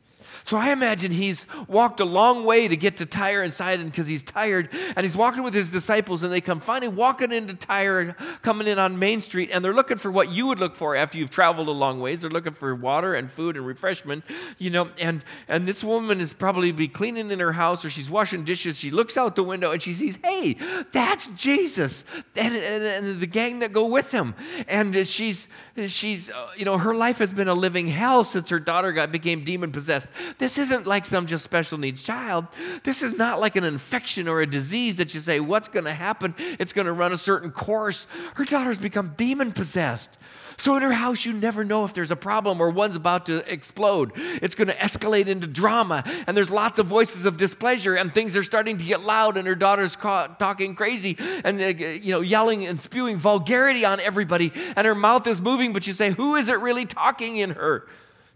so 0.45 0.57
I 0.57 0.73
imagine 0.73 1.13
he's 1.13 1.47
walked 1.69 2.01
a 2.01 2.05
long 2.05 2.45
way 2.45 2.69
to 2.69 2.77
get 2.77 2.99
to 2.99 3.07
Tyre 3.07 3.43
and 3.43 3.53
Sidon 3.53 3.87
because 3.87 4.07
he's 4.07 4.23
tired, 4.23 4.69
and 4.97 5.05
he's 5.05 5.17
walking 5.17 5.43
with 5.43 5.55
his 5.55 5.71
disciples, 5.71 6.23
and 6.23 6.33
they 6.33 6.41
come 6.41 6.61
finally 6.61 6.89
walking 6.89 7.33
into 7.33 7.55
Tyre, 7.55 8.17
coming 8.43 8.67
in 8.67 8.79
on 8.79 8.99
Main 8.99 9.21
Street, 9.21 9.51
and 9.53 9.65
they're 9.65 9.75
looking 9.75 9.99
for 9.99 10.11
what 10.11 10.31
you 10.31 10.47
would 10.47 10.59
look 10.59 10.77
for 10.77 10.97
after 10.97 11.19
you've 11.19 11.31
traveled 11.31 11.69
a 11.69 11.73
long 11.73 12.01
ways. 12.01 12.23
They're 12.23 12.31
looking 12.31 12.55
for 12.55 12.75
water 12.75 13.15
and 13.15 13.31
food 13.31 13.57
and 13.57 13.67
refreshment, 13.67 14.25
you 14.59 14.71
know. 14.71 14.91
And 14.99 15.25
and 15.49 15.67
this 15.67 15.83
woman 15.83 16.21
is 16.21 16.33
probably 16.33 16.73
be 16.73 16.89
cleaning 16.89 17.31
in 17.31 17.41
her 17.41 17.53
house 17.53 17.85
or 17.85 17.91
she's 17.91 18.11
washing 18.11 18.45
dishes. 18.45 18.79
She 18.79 18.91
looks 18.91 19.17
out 19.17 19.37
the 19.37 19.43
window 19.43 19.73
and 19.73 19.83
she 19.83 19.93
sees, 19.93 20.19
hey, 20.23 20.57
that's 20.93 21.27
Jesus 21.29 22.05
and, 22.37 22.57
and, 22.57 22.85
and 22.85 23.21
the 23.21 23.27
gang 23.27 23.61
that 23.61 23.73
go 23.73 23.87
with 23.87 24.11
him, 24.11 24.35
and 24.69 25.07
she's 25.07 25.49
she's 25.87 26.31
uh, 26.31 26.49
you 26.57 26.65
know 26.65 26.79
her 26.79 26.95
life 26.95 27.19
has 27.19 27.33
been 27.33 27.49
a 27.49 27.55
living 27.55 27.87
hell 27.87 28.25
since 28.25 28.51
her 28.51 28.61
daughter 28.61 28.93
got 28.93 29.13
became 29.13 29.45
demon 29.45 29.73
possessed. 29.73 30.07
This 30.39 30.59
isn't 30.59 30.87
like 30.87 31.07
some 31.07 31.27
just 31.27 31.45
special 31.45 31.79
needs 31.79 32.03
child. 32.03 32.47
This 32.85 33.03
is 33.03 33.17
not 33.17 33.41
like 33.41 33.57
an 33.57 33.65
infection 33.65 34.29
or 34.29 34.41
a 34.41 34.47
disease 34.47 34.97
that 34.97 35.15
you 35.15 35.21
say, 35.21 35.41
what's 35.41 35.69
going 35.69 35.85
to 35.85 35.95
happen? 35.95 36.35
It's 36.59 36.73
going 36.73 36.87
to 36.87 36.93
run 36.93 37.13
a 37.13 37.19
certain 37.19 37.51
course. 37.51 38.07
Her 38.35 38.45
daughter's 38.45 38.79
become 38.79 39.15
demon 39.17 39.53
possessed. 39.53 40.19
So 40.57 40.77
in 40.77 40.83
her 40.83 40.93
house, 40.93 41.25
you 41.25 41.33
never 41.33 41.65
know 41.65 41.85
if 41.85 41.95
there's 41.95 42.11
a 42.11 42.17
problem 42.17 42.61
or 42.61 42.71
one's 42.71 42.97
about 42.97 43.27
to 43.27 43.39
explode. 43.53 44.13
It's 44.15 44.55
going 44.55 44.69
to 44.69 44.77
escalate 44.77 45.27
into 45.27 45.47
drama, 45.47 46.05
and 46.27 46.37
there's 46.37 46.51
lots 46.51 46.79
of 46.79 46.87
voices 46.87 47.25
of 47.25 47.37
displeasure, 47.37 47.95
and 47.95 48.15
things 48.15 48.37
are 48.37 48.45
starting 48.45 48.79
to 48.79 48.85
get 48.85 49.01
loud, 49.01 49.37
and 49.37 49.47
her 49.49 49.55
daughter's 49.55 49.97
ca- 49.97 50.29
talking 50.39 50.75
crazy 50.75 51.17
and 51.45 51.61
uh, 51.61 51.67
you 51.67 52.13
know 52.13 52.21
yelling 52.21 52.67
and 52.67 52.81
spewing 52.81 53.17
vulgarity 53.17 53.85
on 53.85 53.99
everybody, 53.99 54.53
and 54.77 54.87
her 54.87 54.95
mouth 54.95 55.27
is 55.27 55.41
moving. 55.41 55.73
But 55.73 55.87
you 55.87 55.93
say, 55.93 56.11
who 56.11 56.37
is 56.37 56.49
it 56.49 56.61
really 56.61 56.85
talking 56.85 57.39
in 57.39 57.51
her? 57.51 57.89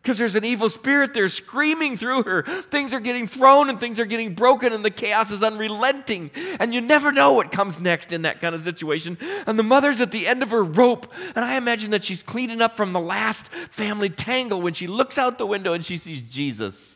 Because 0.06 0.18
there's 0.18 0.36
an 0.36 0.44
evil 0.44 0.70
spirit 0.70 1.12
there 1.14 1.28
screaming 1.28 1.96
through 1.96 2.22
her. 2.22 2.44
Things 2.70 2.94
are 2.94 3.00
getting 3.00 3.26
thrown 3.26 3.68
and 3.68 3.80
things 3.80 3.98
are 3.98 4.04
getting 4.04 4.34
broken, 4.34 4.72
and 4.72 4.84
the 4.84 4.90
chaos 4.90 5.32
is 5.32 5.42
unrelenting. 5.42 6.30
And 6.60 6.72
you 6.72 6.80
never 6.80 7.10
know 7.10 7.32
what 7.32 7.50
comes 7.50 7.80
next 7.80 8.12
in 8.12 8.22
that 8.22 8.40
kind 8.40 8.54
of 8.54 8.62
situation. 8.62 9.18
And 9.48 9.58
the 9.58 9.64
mother's 9.64 10.00
at 10.00 10.12
the 10.12 10.28
end 10.28 10.44
of 10.44 10.52
her 10.52 10.62
rope, 10.62 11.12
and 11.34 11.44
I 11.44 11.56
imagine 11.56 11.90
that 11.90 12.04
she's 12.04 12.22
cleaning 12.22 12.62
up 12.62 12.76
from 12.76 12.92
the 12.92 13.00
last 13.00 13.48
family 13.72 14.08
tangle 14.08 14.62
when 14.62 14.74
she 14.74 14.86
looks 14.86 15.18
out 15.18 15.38
the 15.38 15.46
window 15.46 15.72
and 15.72 15.84
she 15.84 15.96
sees 15.96 16.22
Jesus. 16.22 16.95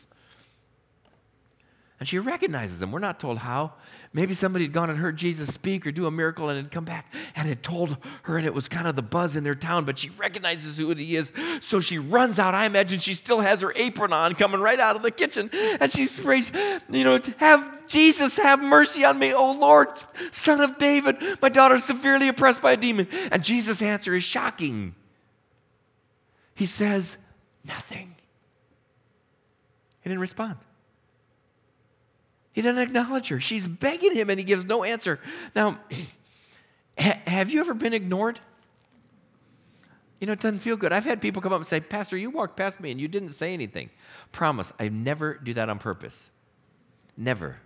And 2.01 2.07
she 2.07 2.17
recognizes 2.17 2.81
him. 2.81 2.91
We're 2.91 2.97
not 2.97 3.19
told 3.19 3.37
how. 3.37 3.73
Maybe 4.11 4.33
somebody 4.33 4.65
had 4.65 4.73
gone 4.73 4.89
and 4.89 4.97
heard 4.97 5.17
Jesus 5.17 5.53
speak 5.53 5.85
or 5.85 5.91
do 5.91 6.07
a 6.07 6.11
miracle 6.11 6.49
and 6.49 6.57
had 6.57 6.71
come 6.71 6.83
back 6.83 7.13
and 7.35 7.47
had 7.47 7.61
told 7.61 7.95
her, 8.23 8.37
and 8.37 8.47
it 8.47 8.55
was 8.55 8.67
kind 8.67 8.87
of 8.87 8.95
the 8.95 9.03
buzz 9.03 9.35
in 9.35 9.43
their 9.43 9.53
town, 9.53 9.85
but 9.85 9.99
she 9.99 10.09
recognizes 10.09 10.79
who 10.79 10.89
he 10.95 11.15
is. 11.15 11.31
So 11.59 11.79
she 11.79 11.99
runs 11.99 12.39
out. 12.39 12.55
I 12.55 12.65
imagine 12.65 12.97
she 12.97 13.13
still 13.13 13.39
has 13.39 13.61
her 13.61 13.71
apron 13.75 14.13
on, 14.13 14.33
coming 14.33 14.59
right 14.61 14.79
out 14.79 14.95
of 14.95 15.03
the 15.03 15.11
kitchen. 15.11 15.51
And 15.53 15.91
she 15.91 16.07
prays, 16.07 16.51
you 16.89 17.03
know, 17.03 17.19
have 17.37 17.85
Jesus 17.85 18.35
have 18.37 18.63
mercy 18.63 19.05
on 19.05 19.19
me, 19.19 19.31
oh 19.31 19.51
Lord, 19.51 19.89
son 20.31 20.59
of 20.59 20.79
David. 20.79 21.17
My 21.39 21.49
daughter 21.49 21.75
is 21.75 21.83
severely 21.83 22.29
oppressed 22.29 22.63
by 22.63 22.71
a 22.71 22.77
demon. 22.77 23.09
And 23.31 23.43
Jesus' 23.43 23.79
answer 23.79 24.15
is 24.15 24.23
shocking. 24.23 24.95
He 26.55 26.65
says, 26.65 27.17
nothing. 27.63 28.15
He 30.01 30.09
didn't 30.09 30.21
respond. 30.21 30.57
He 32.51 32.61
doesn't 32.61 32.81
acknowledge 32.81 33.29
her. 33.29 33.39
She's 33.39 33.67
begging 33.67 34.13
him 34.13 34.29
and 34.29 34.39
he 34.39 34.43
gives 34.43 34.65
no 34.65 34.83
answer. 34.83 35.19
Now, 35.55 35.79
have 36.97 37.49
you 37.51 37.59
ever 37.61 37.73
been 37.73 37.93
ignored? 37.93 38.39
You 40.19 40.27
know, 40.27 40.33
it 40.33 40.39
doesn't 40.39 40.59
feel 40.59 40.77
good. 40.77 40.93
I've 40.93 41.05
had 41.05 41.21
people 41.21 41.41
come 41.41 41.51
up 41.51 41.59
and 41.59 41.67
say, 41.67 41.79
Pastor, 41.79 42.15
you 42.15 42.29
walked 42.29 42.55
past 42.55 42.79
me 42.79 42.91
and 42.91 43.01
you 43.01 43.07
didn't 43.07 43.31
say 43.31 43.53
anything. 43.53 43.89
Promise, 44.31 44.71
I 44.79 44.89
never 44.89 45.33
do 45.35 45.53
that 45.55 45.69
on 45.69 45.79
purpose. 45.79 46.29
Never. 47.17 47.57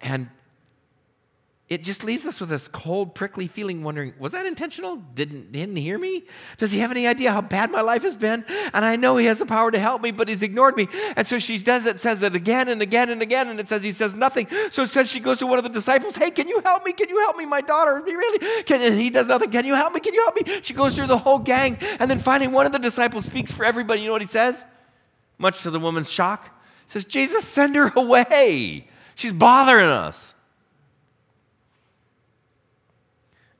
And 0.00 0.28
it 1.68 1.82
just 1.82 2.04
leaves 2.04 2.24
us 2.26 2.38
with 2.38 2.48
this 2.48 2.68
cold, 2.68 3.16
prickly 3.16 3.48
feeling, 3.48 3.82
wondering, 3.82 4.14
was 4.20 4.30
that 4.32 4.46
intentional? 4.46 5.02
Didn't 5.16 5.50
didn't 5.50 5.74
hear 5.74 5.98
me? 5.98 6.24
Does 6.58 6.70
he 6.70 6.78
have 6.78 6.92
any 6.92 7.08
idea 7.08 7.32
how 7.32 7.40
bad 7.40 7.72
my 7.72 7.80
life 7.80 8.04
has 8.04 8.16
been? 8.16 8.44
And 8.72 8.84
I 8.84 8.94
know 8.94 9.16
he 9.16 9.26
has 9.26 9.40
the 9.40 9.46
power 9.46 9.72
to 9.72 9.78
help 9.78 10.00
me, 10.00 10.12
but 10.12 10.28
he's 10.28 10.42
ignored 10.42 10.76
me. 10.76 10.86
And 11.16 11.26
so 11.26 11.40
she 11.40 11.58
does 11.58 11.84
it, 11.84 11.98
says 11.98 12.22
it 12.22 12.36
again 12.36 12.68
and 12.68 12.80
again 12.82 13.10
and 13.10 13.20
again, 13.20 13.48
and 13.48 13.58
it 13.58 13.66
says 13.66 13.82
he 13.82 13.90
says 13.90 14.14
nothing. 14.14 14.46
So 14.70 14.84
it 14.84 14.90
says 14.90 15.10
she 15.10 15.18
goes 15.18 15.38
to 15.38 15.46
one 15.48 15.58
of 15.58 15.64
the 15.64 15.70
disciples, 15.70 16.14
Hey, 16.14 16.30
can 16.30 16.46
you 16.46 16.60
help 16.60 16.84
me? 16.84 16.92
Can 16.92 17.08
you 17.08 17.18
help 17.18 17.36
me? 17.36 17.46
My 17.46 17.62
daughter, 17.62 18.00
really 18.00 18.62
can 18.62 18.80
and 18.80 19.00
he 19.00 19.10
does 19.10 19.26
nothing. 19.26 19.50
Can 19.50 19.64
you 19.64 19.74
help 19.74 19.92
me? 19.92 19.98
Can 19.98 20.14
you 20.14 20.22
help 20.22 20.36
me? 20.36 20.60
She 20.62 20.72
goes 20.72 20.94
through 20.94 21.08
the 21.08 21.18
whole 21.18 21.40
gang, 21.40 21.78
and 21.98 22.08
then 22.08 22.20
finally 22.20 22.46
one 22.46 22.66
of 22.66 22.72
the 22.72 22.78
disciples 22.78 23.24
speaks 23.24 23.50
for 23.50 23.64
everybody. 23.64 24.02
You 24.02 24.06
know 24.06 24.12
what 24.12 24.22
he 24.22 24.28
says? 24.28 24.64
Much 25.36 25.62
to 25.62 25.70
the 25.72 25.80
woman's 25.80 26.10
shock. 26.10 26.48
Says, 26.86 27.04
Jesus, 27.04 27.44
send 27.44 27.74
her 27.74 27.92
away. 27.96 28.88
She's 29.16 29.32
bothering 29.32 29.88
us. 29.88 30.34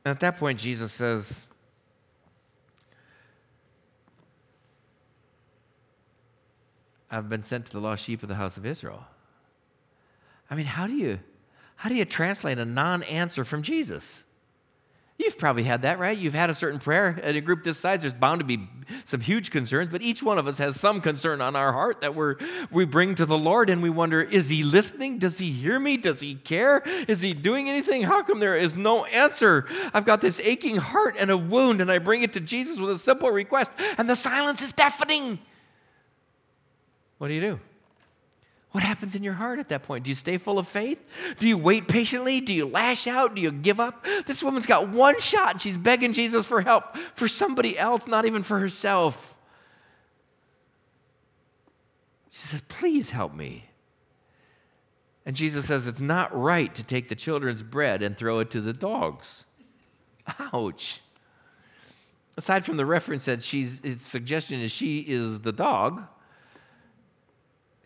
And 0.07 0.13
at 0.13 0.21
that 0.21 0.37
point, 0.37 0.61
Jesus 0.61 0.93
says, 0.93 1.49
I've 7.11 7.29
been 7.29 7.43
sent 7.43 7.67
to 7.67 7.73
the 7.73 7.81
lost 7.81 8.05
sheep 8.05 8.23
of 8.23 8.29
the 8.29 8.37
house 8.37 8.57
of 8.57 8.65
Israel. 8.65 9.05
I 10.49 10.55
mean, 10.55 10.67
how 10.67 10.87
do 10.87 10.93
you 10.93 11.19
how 11.75 11.89
do 11.89 11.97
you 11.97 12.05
translate 12.05 12.61
a 12.61 12.65
non-answer 12.65 13.45
from 13.45 13.65
Jesus? 13.65 14.23
You've 15.19 15.39
probably 15.39 15.63
had 15.63 15.83
that, 15.83 15.99
right? 15.99 16.17
You've 16.17 16.35
had 16.35 16.51
a 16.51 16.55
certain 16.55 16.79
prayer 16.79 17.19
at 17.23 17.37
a 17.37 17.41
group 17.41 17.65
this 17.65 17.79
size. 17.79 18.03
There's 18.03 18.13
bound 18.13 18.41
to 18.41 18.45
be 18.45 18.69
some 19.07 19.23
huge 19.23 19.51
concerns, 19.51 19.91
but 19.91 20.03
each 20.03 20.23
one 20.23 20.37
of 20.37 20.47
us 20.47 20.59
has 20.59 20.79
some 20.79 21.01
concern 21.01 21.41
on 21.41 21.57
our 21.57 21.73
heart 21.73 22.03
that 22.03 22.15
we're, 22.15 22.37
we 22.71 22.85
bring 22.85 23.15
to 23.15 23.25
the 23.25 23.39
Lord 23.39 23.71
and 23.71 23.83
we 23.83 23.89
wonder, 23.89 24.21
is 24.21 24.51
He 24.51 24.63
listening? 24.63 25.19
Does 25.19 25.39
He 25.39 25.51
hear 25.53 25.81
me? 25.81 25.97
Does 25.97 26.21
He 26.21 26.35
care? 26.35 26.83
Is 27.09 27.23
He 27.23 27.33
doing 27.33 27.71
anything? 27.71 28.03
How 28.03 28.23
come 28.23 28.41
there 28.41 28.57
is 28.57 28.75
no 28.75 29.07
answer? 29.07 29.67
I've 29.95 30.05
got 30.05 30.21
this 30.21 30.39
aching 30.41 30.77
heart 30.77 31.17
and 31.19 31.31
a 31.31 31.39
wound, 31.39 31.81
and 31.81 31.91
I 31.91 31.99
bring 31.99 32.23
it 32.23 32.35
to 32.35 32.41
Jesus 32.41 32.79
with 32.79 32.91
a 32.91 32.99
simple 32.99 33.31
request, 33.31 33.73
and 33.97 34.11
the 34.11 34.17
silence 34.17 34.61
is 34.61 34.75
deafening. 34.75 35.39
What 37.17 37.29
do 37.29 37.35
you 37.35 37.41
do? 37.41 37.61
What 38.77 38.83
happens 38.83 39.15
in 39.15 39.23
your 39.23 39.33
heart 39.33 39.59
at 39.59 39.71
that 39.71 39.85
point? 39.85 40.05
Do 40.05 40.11
you 40.11 40.15
stay 40.15 40.37
full 40.37 40.59
of 40.59 40.69
faith? 40.69 41.03
Do 41.39 41.49
you 41.49 41.57
wait 41.57 41.89
patiently? 41.89 42.43
Do 42.43 42.53
you 42.53 42.67
lash 42.67 43.07
out? 43.07 43.35
Do 43.35 43.41
you 43.41 43.51
give 43.51 43.81
up? 43.81 44.05
This 44.27 44.43
woman's 44.43 44.67
got 44.67 44.91
one 44.91 45.19
shot 45.19 45.53
and 45.53 45.61
she's 45.63 45.79
begging 45.79 46.13
Jesus 46.13 46.45
for 46.45 46.61
help 46.61 46.95
for 47.15 47.27
somebody 47.27 47.79
else, 47.79 48.07
not 48.07 48.27
even 48.27 48.43
for 48.43 48.59
herself. 48.59 49.39
She 52.29 52.49
says, 52.49 52.63
Please 52.69 53.09
help 53.09 53.35
me. 53.35 53.65
And 55.25 55.35
Jesus 55.35 55.65
says, 55.65 55.87
It's 55.87 56.03
not 56.03 56.39
right 56.39 56.75
to 56.75 56.85
take 56.85 57.09
the 57.09 57.17
children's 57.17 57.63
bread 57.63 58.03
and 58.03 58.15
throw 58.15 58.41
it 58.41 58.51
to 58.51 58.61
the 58.61 58.75
dogs. 58.75 59.47
Ouch. 60.53 61.01
Aside 62.37 62.67
from 62.67 62.77
the 62.77 62.85
reference 62.85 63.25
that 63.25 63.43
she's, 63.43 63.81
its 63.81 64.07
suggestion 64.07 64.61
is 64.61 64.71
she 64.71 64.99
is 64.99 65.39
the 65.39 65.53
dog, 65.53 66.03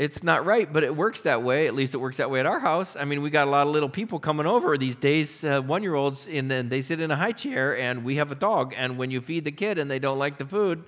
it's 0.01 0.23
not 0.23 0.47
right, 0.47 0.73
but 0.73 0.83
it 0.83 0.97
works 0.97 1.21
that 1.23 1.43
way. 1.43 1.67
At 1.67 1.75
least 1.75 1.93
it 1.93 1.99
works 1.99 2.17
that 2.17 2.31
way 2.31 2.41
at 2.41 2.47
our 2.47 2.59
house. 2.59 2.97
I 2.97 3.05
mean, 3.05 3.21
we 3.21 3.29
got 3.29 3.47
a 3.47 3.51
lot 3.51 3.67
of 3.67 3.73
little 3.75 3.91
people 3.91 4.19
coming 4.19 4.47
over 4.47 4.79
these 4.79 4.97
days, 4.97 5.45
uh, 5.45 5.61
one 5.61 5.83
year 5.83 5.95
olds, 5.95 6.27
and 6.27 6.51
then 6.51 6.71
they 6.71 6.81
sit 6.81 7.03
in 7.03 7.11
a 7.11 7.17
high 7.17 7.33
chair, 7.33 7.77
and 7.77 8.03
we 8.03 8.17
have 8.17 8.33
a 8.33 8.35
dog. 8.35 8.73
And 8.75 8.97
when 8.97 9.11
you 9.11 9.21
feed 9.21 9.45
the 9.45 9.53
kid 9.53 9.79
and 9.79 9.91
they 9.91 9.99
don't 9.99 10.19
like 10.19 10.39
the 10.39 10.47
food, 10.47 10.85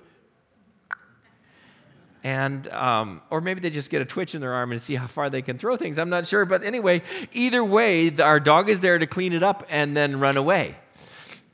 and 2.23 2.67
um, 2.69 3.21
or 3.29 3.39
maybe 3.39 3.59
they 3.59 3.69
just 3.69 3.91
get 3.91 4.01
a 4.01 4.05
twitch 4.05 4.33
in 4.33 4.41
their 4.41 4.55
arm 4.55 4.71
and 4.71 4.81
see 4.81 4.95
how 4.95 5.05
far 5.05 5.29
they 5.29 5.43
can 5.43 5.59
throw 5.59 5.77
things. 5.77 5.99
I'm 5.99 6.09
not 6.09 6.25
sure, 6.25 6.43
but 6.45 6.63
anyway, 6.63 7.03
either 7.33 7.63
way, 7.63 8.09
our 8.17 8.39
dog 8.39 8.67
is 8.67 8.79
there 8.79 8.97
to 8.97 9.05
clean 9.05 9.33
it 9.33 9.43
up 9.43 9.63
and 9.69 9.95
then 9.95 10.19
run 10.19 10.37
away 10.37 10.75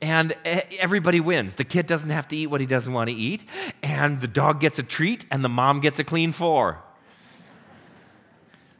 and 0.00 0.32
everybody 0.44 1.20
wins. 1.20 1.56
The 1.56 1.64
kid 1.64 1.86
doesn't 1.86 2.08
have 2.08 2.26
to 2.28 2.36
eat 2.36 2.46
what 2.46 2.62
he 2.62 2.66
doesn't 2.66 2.90
want 2.90 3.10
to 3.10 3.14
eat, 3.14 3.44
and 3.82 4.18
the 4.18 4.28
dog 4.28 4.58
gets 4.58 4.78
a 4.78 4.82
treat, 4.82 5.26
and 5.30 5.44
the 5.44 5.50
mom 5.50 5.80
gets 5.80 5.98
a 5.98 6.04
clean 6.04 6.32
floor. 6.32 6.82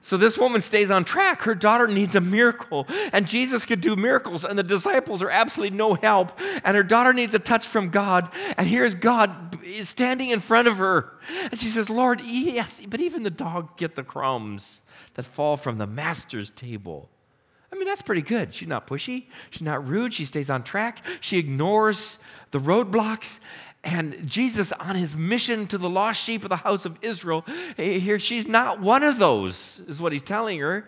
So 0.03 0.17
this 0.17 0.39
woman 0.39 0.63
stays 0.63 0.91
on 0.91 1.05
track. 1.05 1.43
Her 1.43 1.55
daughter 1.55 1.87
needs 1.87 2.17
a 2.17 2.21
miracle, 2.21 2.87
and 3.13 3.27
Jesus 3.27 3.67
could 3.67 3.83
do 3.83 3.97
miracles, 3.97 4.45
and 4.45 4.59
the 4.59 4.63
disciples 4.63 5.23
are 5.23 5.31
absolutely 5.31 5.77
no 5.77 5.95
help. 5.95 6.39
And 6.65 6.77
her 6.77 6.83
daughter 6.83 7.13
needs 7.13 7.35
a 7.35 7.39
touch 7.39 7.67
from 7.67 7.91
God, 7.91 8.31
and 8.57 8.67
here's 8.67 8.95
God 8.95 9.59
standing 9.83 10.31
in 10.31 10.41
front 10.41 10.69
of 10.69 10.79
her. 10.79 11.13
And 11.51 11.61
she 11.61 11.67
says, 11.67 11.91
Lord, 11.91 12.21
yes, 12.23 12.81
but 12.89 13.01
even 13.01 13.25
the 13.25 13.31
dog 13.31 13.77
get 13.77 13.95
the 13.95 14.03
crumbs 14.03 14.83
that 15.15 15.25
fall 15.25 15.57
from 15.57 15.77
the 15.77 15.87
master's 15.87 16.51
table. 16.51 17.11
I 17.73 17.77
mean, 17.77 17.87
that's 17.87 18.03
pretty 18.03 18.23
good. 18.23 18.53
She's 18.53 18.69
not 18.69 18.87
pushy, 18.87 19.27
she's 19.51 19.63
not 19.63 19.87
rude, 19.87 20.15
she 20.15 20.25
stays 20.25 20.51
on 20.51 20.65
track, 20.65 21.05
she 21.21 21.39
ignores 21.39 22.19
the 22.51 22.59
roadblocks, 22.59 23.39
and 23.83 24.27
Jesus, 24.27 24.73
on 24.73 24.95
his 24.95 25.17
mission 25.17 25.67
to 25.69 25.79
the 25.79 25.89
lost 25.89 26.23
sheep 26.23 26.43
of 26.43 26.51
the 26.51 26.57
house 26.57 26.85
of 26.85 26.99
Israel, 27.01 27.45
here 27.77 28.19
she's 28.19 28.47
not 28.47 28.81
one 28.81 29.03
of 29.03 29.19
those, 29.19 29.81
is 29.89 30.01
what 30.01 30.13
he's 30.13 30.23
telling 30.23 30.59
her. 30.59 30.87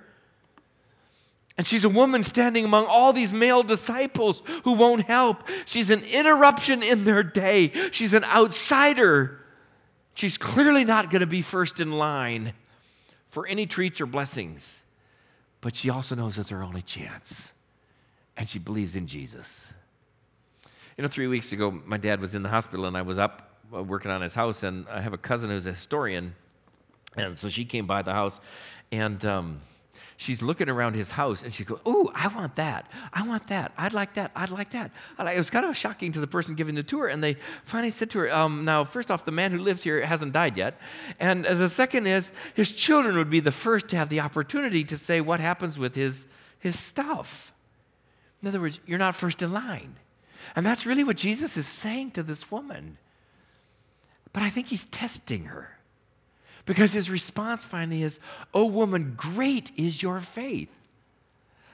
And 1.57 1.66
she's 1.66 1.85
a 1.85 1.88
woman 1.88 2.22
standing 2.22 2.64
among 2.64 2.87
all 2.87 3.12
these 3.12 3.33
male 3.33 3.62
disciples 3.62 4.42
who 4.64 4.72
won't 4.72 5.05
help. 5.07 5.48
She's 5.66 5.90
an 5.90 6.02
interruption 6.02 6.83
in 6.83 7.05
their 7.05 7.22
day. 7.22 7.72
She's 7.92 8.14
an 8.14 8.24
outsider. 8.24 9.38
She's 10.14 10.37
clearly 10.38 10.85
not 10.85 11.11
going 11.11 11.20
to 11.20 11.26
be 11.26 11.42
first 11.42 11.81
in 11.81 11.92
line 11.92 12.52
for 13.26 13.46
any 13.46 13.66
treats 13.66 14.00
or 14.00 14.07
blessings. 14.07 14.83
But 15.61 15.74
she 15.74 15.90
also 15.90 16.14
knows 16.14 16.38
it's 16.38 16.50
her 16.50 16.62
only 16.62 16.83
chance. 16.83 17.52
And 18.37 18.48
she 18.48 18.59
believes 18.59 18.96
in 18.96 19.07
Jesus. 19.07 19.72
You 20.96 21.02
know, 21.02 21.09
three 21.09 21.26
weeks 21.26 21.52
ago, 21.52 21.70
my 21.70 21.96
dad 21.96 22.20
was 22.20 22.35
in 22.35 22.42
the 22.42 22.48
hospital 22.48 22.87
and 22.87 22.96
I 22.96 23.02
was 23.02 23.18
up 23.18 23.52
uh, 23.74 23.83
working 23.83 24.11
on 24.11 24.20
his 24.20 24.35
house, 24.35 24.62
and 24.64 24.87
I 24.88 25.00
have 25.00 25.14
a 25.14 25.18
cousin 25.18 25.48
who's 25.48 25.66
a 25.66 25.72
historian. 25.72 26.35
And 27.16 27.38
so 27.38 27.48
she 27.48 27.64
came 27.64 27.87
by 27.87 28.02
the 28.02 28.12
house 28.12 28.40
and 28.90 29.22
um, 29.24 29.61
she's 30.16 30.40
looking 30.40 30.68
around 30.68 30.94
his 30.94 31.11
house 31.11 31.42
and 31.42 31.52
she 31.52 31.64
goes, 31.64 31.78
Ooh, 31.87 32.11
I 32.14 32.28
want 32.28 32.57
that. 32.57 32.90
I 33.12 33.26
want 33.26 33.48
that. 33.48 33.72
I'd 33.76 33.92
like 33.92 34.14
that. 34.14 34.31
I'd 34.35 34.50
like 34.50 34.70
that. 34.70 34.90
it 35.18 35.37
was 35.37 35.50
kind 35.50 35.66
of 35.66 35.76
shocking 35.76 36.12
to 36.12 36.20
the 36.20 36.26
person 36.26 36.55
giving 36.55 36.74
the 36.74 36.83
tour. 36.83 37.09
And 37.09 37.22
they 37.22 37.37
finally 37.64 37.90
said 37.90 38.11
to 38.11 38.20
her, 38.20 38.33
um, 38.33 38.64
Now, 38.64 38.85
first 38.85 39.11
off, 39.11 39.24
the 39.24 39.33
man 39.33 39.52
who 39.52 39.59
lives 39.59 39.83
here 39.83 40.05
hasn't 40.05 40.33
died 40.33 40.57
yet. 40.57 40.78
And 41.20 41.44
the 41.44 41.68
second 41.68 42.07
is, 42.07 42.33
his 42.55 42.72
children 42.72 43.16
would 43.16 43.31
be 43.31 43.40
the 43.40 43.52
first 43.52 43.88
to 43.88 43.96
have 43.96 44.09
the 44.09 44.20
opportunity 44.20 44.85
to 44.85 44.96
say 44.96 45.20
what 45.20 45.40
happens 45.40 45.78
with 45.78 45.94
his, 45.94 46.26
his 46.59 46.78
stuff. 46.78 47.52
In 48.40 48.48
other 48.48 48.61
words, 48.61 48.81
you're 48.87 48.98
not 48.98 49.14
first 49.14 49.42
in 49.42 49.52
line. 49.52 49.96
And 50.55 50.64
that's 50.64 50.87
really 50.87 51.05
what 51.05 51.16
Jesus 51.16 51.57
is 51.57 51.66
saying 51.66 52.12
to 52.12 52.22
this 52.22 52.50
woman. 52.50 52.98
But 54.33 54.42
I 54.42 54.50
think 54.50 54.68
he's 54.68 54.85
testing 54.87 55.44
her 55.44 55.78
because 56.64 56.92
his 56.92 57.11
response 57.11 57.64
finally 57.64 58.02
is, 58.02 58.18
Oh, 58.55 58.66
woman, 58.66 59.14
great 59.16 59.70
is 59.76 60.02
your 60.02 60.20
faith. 60.20 60.70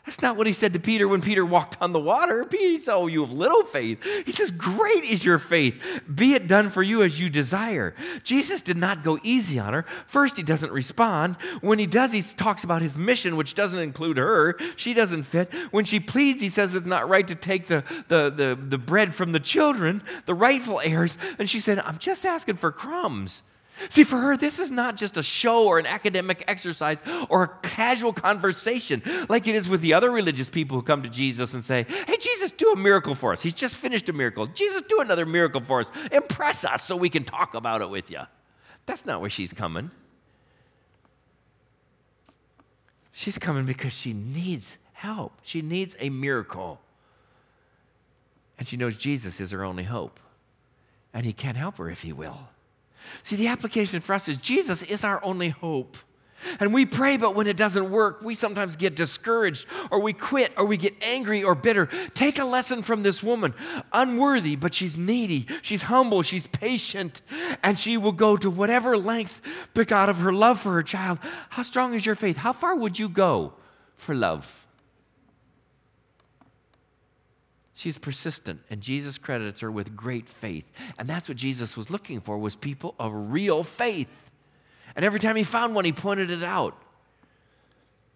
That's 0.09 0.23
not 0.23 0.39
what 0.39 0.47
he 0.47 0.55
said 0.55 0.73
to 0.73 0.81
Peter 0.81 1.07
when 1.07 1.21
Peter 1.21 1.45
walked 1.45 1.77
on 1.83 1.93
the 1.93 2.01
water. 2.01 2.47
Peter 2.47 2.83
said, 2.83 2.95
Oh, 2.95 3.09
you 3.09 3.21
have 3.21 3.31
little 3.31 3.65
faith. 3.65 4.03
He 4.25 4.33
says, 4.33 4.51
Great 4.51 5.05
is 5.05 5.23
your 5.23 5.39
faith. 5.39 5.83
Be 6.13 6.33
it 6.33 6.47
done 6.47 6.71
for 6.71 6.83
you 6.83 7.03
as 7.03 7.21
you 7.21 7.29
desire. 7.29 7.95
Jesus 8.25 8.63
did 8.63 8.79
not 8.79 9.05
go 9.05 9.19
easy 9.23 9.59
on 9.59 9.75
her. 9.75 9.85
First, 10.07 10.39
he 10.39 10.43
doesn't 10.43 10.73
respond. 10.73 11.37
When 11.61 11.79
he 11.79 11.87
does, 11.87 12.11
he 12.11 12.23
talks 12.23 12.65
about 12.65 12.81
his 12.81 12.97
mission, 12.97 13.37
which 13.37 13.55
doesn't 13.55 13.79
include 13.79 14.17
her. 14.17 14.59
She 14.77 14.95
doesn't 14.95 15.25
fit. 15.25 15.53
When 15.73 15.85
she 15.85 16.01
pleads, 16.01 16.41
he 16.41 16.49
says 16.49 16.75
it's 16.75 16.87
not 16.87 17.07
right 17.07 17.29
to 17.29 17.35
take 17.35 17.69
the, 17.69 17.85
the, 18.09 18.31
the, 18.31 18.59
the 18.59 18.79
bread 18.79 19.15
from 19.15 19.33
the 19.33 19.41
children, 19.41 20.03
the 20.25 20.33
rightful 20.33 20.81
heirs. 20.81 21.19
And 21.39 21.51
she 21.51 21.61
said, 21.61 21.81
I'm 21.81 21.99
just 21.99 22.25
asking 22.25 22.57
for 22.57 22.73
crumbs. 22.73 23.43
See, 23.91 24.05
for 24.05 24.19
her, 24.19 24.37
this 24.37 24.59
is 24.59 24.71
not 24.71 24.97
just 24.97 25.17
a 25.17 25.23
show 25.23 25.67
or 25.67 25.79
an 25.79 25.87
academic 25.87 26.45
exercise 26.49 26.99
or 27.29 27.45
a 27.45 27.49
casual 27.63 28.13
conversation 28.13 29.03
like 29.29 29.47
it 29.47 29.55
is 29.55 29.69
with 29.69 29.81
the 29.81 29.95
other 29.95 30.11
religious 30.11 30.49
people 30.49 30.77
who 30.77 30.83
come 30.83 31.03
to 31.03 31.09
Jesus 31.09 31.55
and 31.55 31.65
say, 31.65 31.87
Hey, 32.07 32.17
Jesus, 32.17 32.51
do 32.51 32.73
a 32.73 32.77
miracle 32.77 33.15
for 33.15 33.33
us. 33.33 33.43
He's 33.43 33.55
just 33.55 33.77
finished 33.77 34.09
a 34.09 34.13
miracle. 34.13 34.47
Jesus, 34.47 34.83
do 34.89 35.01
another 35.01 35.27
miracle 35.27 35.61
for 35.61 35.81
us. 35.81 35.93
Impress 36.11 36.65
us 36.65 36.85
so 36.85 36.97
we 36.97 37.09
can 37.09 37.25
talk 37.25 37.55
about 37.55 37.81
it 37.81 37.91
with 37.91 38.11
you. 38.11 38.21
That's 38.87 39.07
not 39.07 39.21
where 39.21 39.31
she's 39.31 39.53
coming. 39.53 39.91
She's 43.13 43.39
coming 43.39 43.65
because 43.65 43.93
she 43.93 44.13
needs 44.13 44.77
help, 44.93 45.41
she 45.43 45.63
needs 45.63 45.97
a 46.01 46.11
miracle. 46.11 46.81
And 48.59 48.67
she 48.67 48.77
knows 48.77 48.97
Jesus 48.97 49.41
is 49.41 49.53
her 49.53 49.65
only 49.65 49.85
hope. 49.85 50.19
And 51.15 51.25
he 51.25 51.33
can't 51.33 51.57
help 51.57 51.79
her 51.79 51.89
if 51.89 52.03
he 52.03 52.13
will. 52.13 52.49
See, 53.23 53.37
the 53.37 53.49
application 53.49 54.01
for 54.01 54.15
us 54.15 54.29
is 54.29 54.37
Jesus 54.39 54.83
is 54.83 55.05
our 55.05 55.23
only 55.25 55.49
hope. 55.51 55.97
And 56.61 56.73
we 56.73 56.87
pray, 56.87 57.17
but 57.17 57.35
when 57.35 57.47
it 57.47 57.57
doesn't 57.57 57.91
work, 57.91 58.23
we 58.23 58.35
sometimes 58.35 58.77
get 58.77 58.95
discouraged 58.95 59.67
or 59.91 60.01
we 60.01 60.13
quit 60.13 60.53
or 60.57 60.65
we 60.65 60.77
get 60.77 60.95
angry 61.03 61.43
or 61.43 61.55
bitter. 61.55 61.89
Take 62.15 62.39
a 62.39 62.45
lesson 62.45 62.83
from 62.83 63.03
this 63.03 63.23
woman. 63.23 63.55
Unworthy, 63.93 64.55
but 64.55 64.73
she's 64.73 64.97
needy. 64.97 65.47
She's 65.63 65.83
humble. 65.83 66.23
She's 66.23 66.47
patient. 66.47 67.23
And 67.63 67.79
she 67.79 67.97
will 67.97 68.13
go 68.13 68.37
to 68.37 68.51
whatever 68.51 68.97
length 68.97 69.41
out 69.91 70.09
of 70.09 70.19
her 70.19 70.33
love 70.33 70.61
for 70.61 70.73
her 70.73 70.83
child. 70.83 71.19
How 71.51 71.63
strong 71.63 71.95
is 71.95 72.05
your 72.05 72.15
faith? 72.15 72.37
How 72.37 72.53
far 72.53 72.77
would 72.77 72.99
you 72.99 73.09
go 73.09 73.55
for 73.95 74.15
love? 74.15 74.68
She's 77.79 77.97
persistent, 77.97 78.59
and 78.71 78.81
Jesus 78.81 79.19
credits 79.19 79.61
her 79.61 79.71
with 79.71 79.95
great 79.95 80.29
faith. 80.29 80.65
And 80.99 81.09
that's 81.09 81.29
what 81.29 81.39
Jesus 81.39 81.77
was 81.77 81.91
looking 81.91 82.21
for 82.21 82.37
was 82.37 82.57
people 82.57 82.97
of 82.99 83.13
real 83.31 83.63
faith. 83.63 84.09
And 84.97 85.05
every 85.05 85.21
time 85.21 85.37
he 85.37 85.45
found 85.45 85.77
one, 85.77 85.85
he 85.85 85.93
pointed 85.93 86.29
it 86.29 86.43
out. 86.43 86.77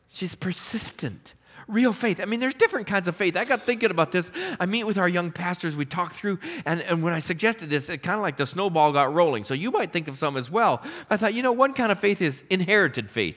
She's 0.08 0.34
persistent. 0.34 1.34
Real 1.68 1.92
faith. 1.92 2.18
I 2.20 2.24
mean, 2.24 2.40
there's 2.40 2.54
different 2.54 2.88
kinds 2.88 3.06
of 3.06 3.14
faith. 3.14 3.36
I 3.36 3.44
got 3.44 3.64
thinking 3.64 3.92
about 3.92 4.10
this. 4.10 4.32
I 4.58 4.66
meet 4.66 4.82
with 4.82 4.98
our 4.98 5.08
young 5.08 5.30
pastors, 5.30 5.76
we 5.76 5.84
talk 5.84 6.12
through, 6.12 6.40
and, 6.64 6.80
and 6.80 7.00
when 7.00 7.12
I 7.12 7.20
suggested 7.20 7.70
this, 7.70 7.88
it 7.88 8.02
kind 8.02 8.16
of 8.16 8.22
like 8.22 8.36
the 8.36 8.46
snowball 8.46 8.92
got 8.92 9.14
rolling. 9.14 9.44
So 9.44 9.54
you 9.54 9.70
might 9.70 9.92
think 9.92 10.08
of 10.08 10.18
some 10.18 10.36
as 10.36 10.50
well. 10.50 10.82
I 11.08 11.16
thought, 11.16 11.34
you 11.34 11.42
know, 11.44 11.52
one 11.52 11.72
kind 11.72 11.92
of 11.92 12.00
faith 12.00 12.20
is 12.20 12.42
inherited 12.50 13.12
faith. 13.12 13.36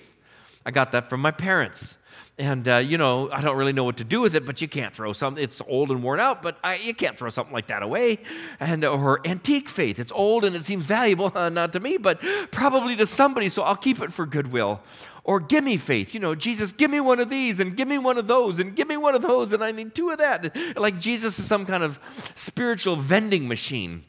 I 0.65 0.71
got 0.71 0.91
that 0.93 1.09
from 1.09 1.21
my 1.21 1.31
parents. 1.31 1.97
And, 2.37 2.67
uh, 2.67 2.77
you 2.77 2.97
know, 2.97 3.29
I 3.31 3.41
don't 3.41 3.55
really 3.55 3.71
know 3.71 3.85
what 3.85 3.97
to 3.97 4.03
do 4.03 4.19
with 4.19 4.35
it, 4.35 4.45
but 4.45 4.61
you 4.61 4.67
can't 4.67 4.93
throw 4.93 5.13
something. 5.13 5.41
It's 5.41 5.61
old 5.69 5.89
and 5.89 6.03
worn 6.03 6.19
out, 6.19 6.41
but 6.41 6.57
I, 6.61 6.75
you 6.75 6.93
can't 6.93 7.17
throw 7.17 7.29
something 7.29 7.53
like 7.53 7.67
that 7.67 7.81
away. 7.81 8.17
And, 8.59 8.83
or 8.83 9.25
antique 9.25 9.69
faith. 9.69 9.99
It's 9.99 10.11
old 10.11 10.43
and 10.43 10.53
it 10.53 10.65
seems 10.65 10.83
valuable, 10.83 11.31
uh, 11.33 11.47
not 11.61 11.71
to 11.73 11.79
me, 11.79 11.95
but 11.95 12.19
probably 12.51 12.97
to 12.97 13.07
somebody, 13.07 13.47
so 13.47 13.63
I'll 13.63 13.77
keep 13.77 14.01
it 14.01 14.11
for 14.11 14.25
goodwill. 14.25 14.81
Or 15.23 15.39
gimme 15.39 15.77
faith. 15.77 16.13
You 16.13 16.19
know, 16.19 16.35
Jesus, 16.35 16.73
give 16.73 16.91
me 16.91 16.99
one 16.99 17.19
of 17.19 17.29
these 17.29 17.59
and 17.61 17.75
give 17.75 17.87
me 17.87 17.97
one 17.97 18.17
of 18.17 18.27
those 18.27 18.59
and 18.59 18.75
give 18.75 18.87
me 18.87 18.97
one 18.97 19.15
of 19.15 19.21
those 19.21 19.53
and 19.53 19.63
I 19.63 19.71
need 19.71 19.95
two 19.95 20.09
of 20.09 20.17
that. 20.17 20.55
Like 20.77 20.99
Jesus 20.99 21.39
is 21.39 21.45
some 21.45 21.65
kind 21.65 21.83
of 21.83 21.99
spiritual 22.35 22.97
vending 22.97 23.47
machine. 23.47 24.03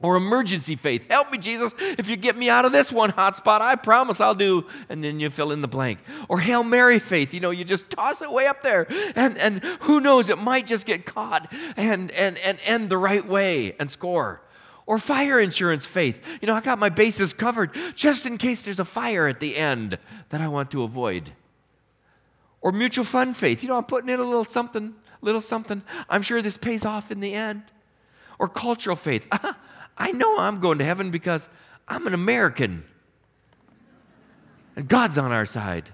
Or 0.00 0.16
emergency 0.16 0.76
faith. 0.76 1.08
Help 1.08 1.30
me, 1.30 1.38
Jesus. 1.38 1.74
If 1.78 2.10
you 2.10 2.16
get 2.16 2.36
me 2.36 2.50
out 2.50 2.64
of 2.64 2.72
this 2.72 2.92
one 2.92 3.10
hot 3.10 3.36
spot, 3.36 3.62
I 3.62 3.76
promise 3.76 4.20
I'll 4.20 4.34
do. 4.34 4.66
And 4.88 5.02
then 5.02 5.18
you 5.18 5.30
fill 5.30 5.50
in 5.52 5.62
the 5.62 5.68
blank. 5.68 5.98
Or 6.28 6.40
Hail 6.40 6.62
Mary 6.62 6.98
faith. 6.98 7.32
You 7.32 7.40
know, 7.40 7.50
you 7.50 7.64
just 7.64 7.88
toss 7.88 8.20
it 8.20 8.30
way 8.30 8.46
up 8.46 8.62
there. 8.62 8.86
And, 9.16 9.38
and 9.38 9.64
who 9.80 10.00
knows, 10.00 10.28
it 10.28 10.36
might 10.36 10.66
just 10.66 10.84
get 10.84 11.06
caught 11.06 11.50
and, 11.76 12.10
and, 12.12 12.36
and 12.38 12.58
end 12.64 12.90
the 12.90 12.98
right 12.98 13.26
way 13.26 13.76
and 13.78 13.90
score. 13.90 14.42
Or 14.86 14.98
fire 14.98 15.40
insurance 15.40 15.86
faith. 15.86 16.22
You 16.42 16.46
know, 16.46 16.54
I 16.54 16.60
got 16.60 16.78
my 16.78 16.90
bases 16.90 17.32
covered 17.32 17.70
just 17.94 18.26
in 18.26 18.36
case 18.36 18.62
there's 18.62 18.80
a 18.80 18.84
fire 18.84 19.26
at 19.26 19.40
the 19.40 19.56
end 19.56 19.98
that 20.28 20.40
I 20.40 20.48
want 20.48 20.70
to 20.72 20.82
avoid. 20.82 21.32
Or 22.60 22.72
mutual 22.72 23.04
fund 23.04 23.36
faith. 23.36 23.62
You 23.62 23.70
know, 23.70 23.76
I'm 23.76 23.84
putting 23.84 24.10
in 24.10 24.20
a 24.20 24.24
little 24.24 24.44
something, 24.44 24.94
little 25.22 25.40
something. 25.40 25.82
I'm 26.10 26.22
sure 26.22 26.42
this 26.42 26.58
pays 26.58 26.84
off 26.84 27.10
in 27.10 27.20
the 27.20 27.32
end. 27.32 27.62
Or 28.38 28.48
cultural 28.48 28.96
faith. 28.96 29.26
I 29.96 30.12
know 30.12 30.38
I'm 30.38 30.60
going 30.60 30.78
to 30.78 30.84
heaven 30.84 31.10
because 31.10 31.48
I'm 31.86 32.06
an 32.06 32.14
American. 32.14 32.84
And 34.76 34.88
God's 34.88 35.18
on 35.18 35.32
our 35.32 35.46
side. 35.46 35.90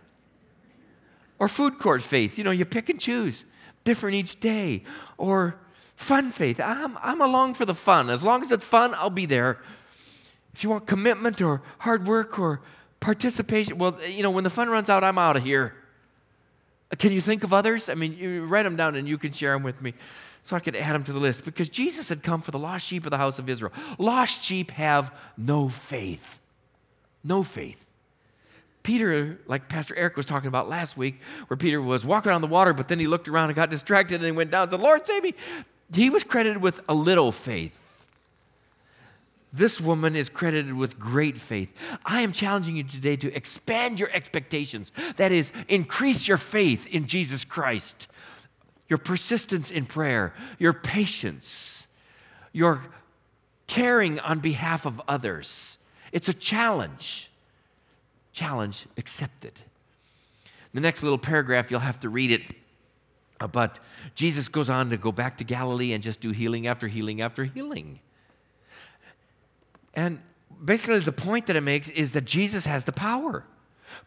Or 1.38 1.48
food 1.48 1.78
court 1.78 2.02
faith. 2.02 2.38
You 2.38 2.44
know, 2.44 2.50
you 2.50 2.64
pick 2.64 2.88
and 2.88 3.00
choose, 3.00 3.44
different 3.84 4.16
each 4.16 4.40
day. 4.40 4.84
Or 5.18 5.56
fun 5.96 6.30
faith. 6.30 6.60
I'm, 6.60 6.96
I'm 7.02 7.20
along 7.20 7.54
for 7.54 7.64
the 7.64 7.74
fun. 7.74 8.10
As 8.10 8.22
long 8.22 8.42
as 8.42 8.50
it's 8.50 8.64
fun, 8.64 8.94
I'll 8.94 9.10
be 9.10 9.26
there. 9.26 9.58
If 10.54 10.64
you 10.64 10.70
want 10.70 10.86
commitment 10.86 11.40
or 11.40 11.62
hard 11.78 12.06
work 12.06 12.38
or 12.38 12.60
participation, 13.00 13.78
well, 13.78 13.98
you 14.08 14.22
know, 14.22 14.30
when 14.30 14.44
the 14.44 14.50
fun 14.50 14.68
runs 14.68 14.88
out, 14.88 15.04
I'm 15.04 15.18
out 15.18 15.36
of 15.36 15.44
here. 15.44 15.74
Can 16.98 17.12
you 17.12 17.20
think 17.20 17.44
of 17.44 17.52
others? 17.52 17.88
I 17.88 17.94
mean, 17.94 18.14
you 18.14 18.46
write 18.46 18.64
them 18.64 18.76
down 18.76 18.96
and 18.96 19.06
you 19.06 19.16
can 19.16 19.32
share 19.32 19.52
them 19.52 19.62
with 19.62 19.80
me 19.80 19.94
so 20.50 20.56
I 20.56 20.60
could 20.60 20.74
add 20.74 20.96
them 20.96 21.04
to 21.04 21.12
the 21.12 21.20
list 21.20 21.44
because 21.44 21.68
Jesus 21.68 22.08
had 22.08 22.24
come 22.24 22.42
for 22.42 22.50
the 22.50 22.58
lost 22.58 22.84
sheep 22.84 23.06
of 23.06 23.12
the 23.12 23.16
house 23.16 23.38
of 23.38 23.48
Israel. 23.48 23.72
Lost 23.98 24.42
sheep 24.42 24.72
have 24.72 25.14
no 25.38 25.68
faith. 25.68 26.40
No 27.22 27.44
faith. 27.44 27.78
Peter, 28.82 29.38
like 29.46 29.68
Pastor 29.68 29.94
Eric 29.94 30.16
was 30.16 30.26
talking 30.26 30.48
about 30.48 30.68
last 30.68 30.96
week, 30.96 31.20
where 31.46 31.56
Peter 31.56 31.80
was 31.80 32.04
walking 32.04 32.32
on 32.32 32.40
the 32.40 32.48
water, 32.48 32.72
but 32.72 32.88
then 32.88 32.98
he 32.98 33.06
looked 33.06 33.28
around 33.28 33.50
and 33.50 33.54
got 33.54 33.70
distracted 33.70 34.16
and 34.16 34.24
he 34.24 34.32
went 34.32 34.50
down 34.50 34.62
and 34.62 34.72
said, 34.72 34.80
Lord, 34.80 35.06
save 35.06 35.22
me. 35.22 35.34
He 35.94 36.10
was 36.10 36.24
credited 36.24 36.60
with 36.60 36.80
a 36.88 36.94
little 36.94 37.30
faith. 37.30 37.76
This 39.52 39.80
woman 39.80 40.16
is 40.16 40.28
credited 40.28 40.74
with 40.74 40.98
great 40.98 41.38
faith. 41.38 41.72
I 42.04 42.22
am 42.22 42.32
challenging 42.32 42.74
you 42.74 42.82
today 42.82 43.14
to 43.18 43.32
expand 43.32 44.00
your 44.00 44.10
expectations. 44.10 44.90
That 45.14 45.30
is, 45.30 45.52
increase 45.68 46.26
your 46.26 46.38
faith 46.38 46.88
in 46.88 47.06
Jesus 47.06 47.44
Christ 47.44 48.08
your 48.90 48.98
persistence 48.98 49.70
in 49.70 49.86
prayer, 49.86 50.34
your 50.58 50.74
patience, 50.74 51.86
your 52.52 52.82
caring 53.68 54.18
on 54.18 54.40
behalf 54.40 54.84
of 54.84 55.00
others. 55.06 55.78
It's 56.12 56.28
a 56.28 56.34
challenge. 56.34 57.30
Challenge 58.32 58.84
accepted. 58.98 59.52
The 60.74 60.80
next 60.80 61.04
little 61.04 61.18
paragraph, 61.18 61.70
you'll 61.70 61.80
have 61.80 62.00
to 62.00 62.08
read 62.08 62.32
it. 62.32 62.42
Uh, 63.40 63.46
but 63.46 63.78
Jesus 64.16 64.48
goes 64.48 64.68
on 64.68 64.90
to 64.90 64.96
go 64.96 65.12
back 65.12 65.38
to 65.38 65.44
Galilee 65.44 65.92
and 65.92 66.02
just 66.02 66.20
do 66.20 66.30
healing 66.30 66.66
after 66.66 66.88
healing 66.88 67.20
after 67.20 67.44
healing. 67.44 68.00
And 69.94 70.20
basically, 70.64 70.98
the 70.98 71.12
point 71.12 71.46
that 71.46 71.54
it 71.54 71.62
makes 71.62 71.88
is 71.90 72.12
that 72.12 72.24
Jesus 72.24 72.66
has 72.66 72.84
the 72.84 72.92
power. 72.92 73.44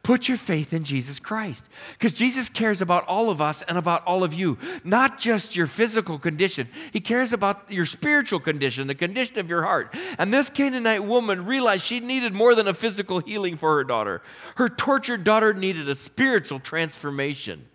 Put 0.02 0.28
your 0.28 0.38
faith 0.38 0.74
in 0.74 0.84
Jesus 0.84 1.20
Christ. 1.20 1.70
Because 1.94 2.14
Jesus 2.14 2.50
cares 2.50 2.82
about 2.82 3.08
all 3.08 3.30
of 3.30 3.42
us 3.42 3.62
and 3.68 3.78
about 3.78 4.06
all 4.06 4.24
of 4.24 4.34
you, 4.34 4.58
not 4.84 5.20
just 5.20 5.56
your 5.56 5.68
physical 5.68 6.20
condition. 6.20 6.68
He 6.92 7.00
cares 7.00 7.32
about 7.32 7.72
your 7.72 7.86
spiritual 7.86 8.40
condition, 8.40 8.88
the 8.88 8.96
condition 8.96 9.40
of 9.40 9.50
your 9.50 9.64
heart. 9.64 9.96
And 10.18 10.34
this 10.34 10.50
Canaanite 10.50 11.06
woman 11.06 11.46
realized 11.46 11.86
she 11.86 12.00
needed 12.00 12.34
more 12.34 12.54
than 12.56 12.68
a 12.68 12.74
physical 12.74 13.20
healing 13.20 13.58
for 13.58 13.76
her 13.76 13.84
daughter. 13.84 14.22
Her 14.56 14.70
tortured 14.70 15.24
daughter 15.24 15.54
needed 15.54 15.88
a 15.88 15.96
spiritual 15.96 16.60
transformation. 16.60 17.66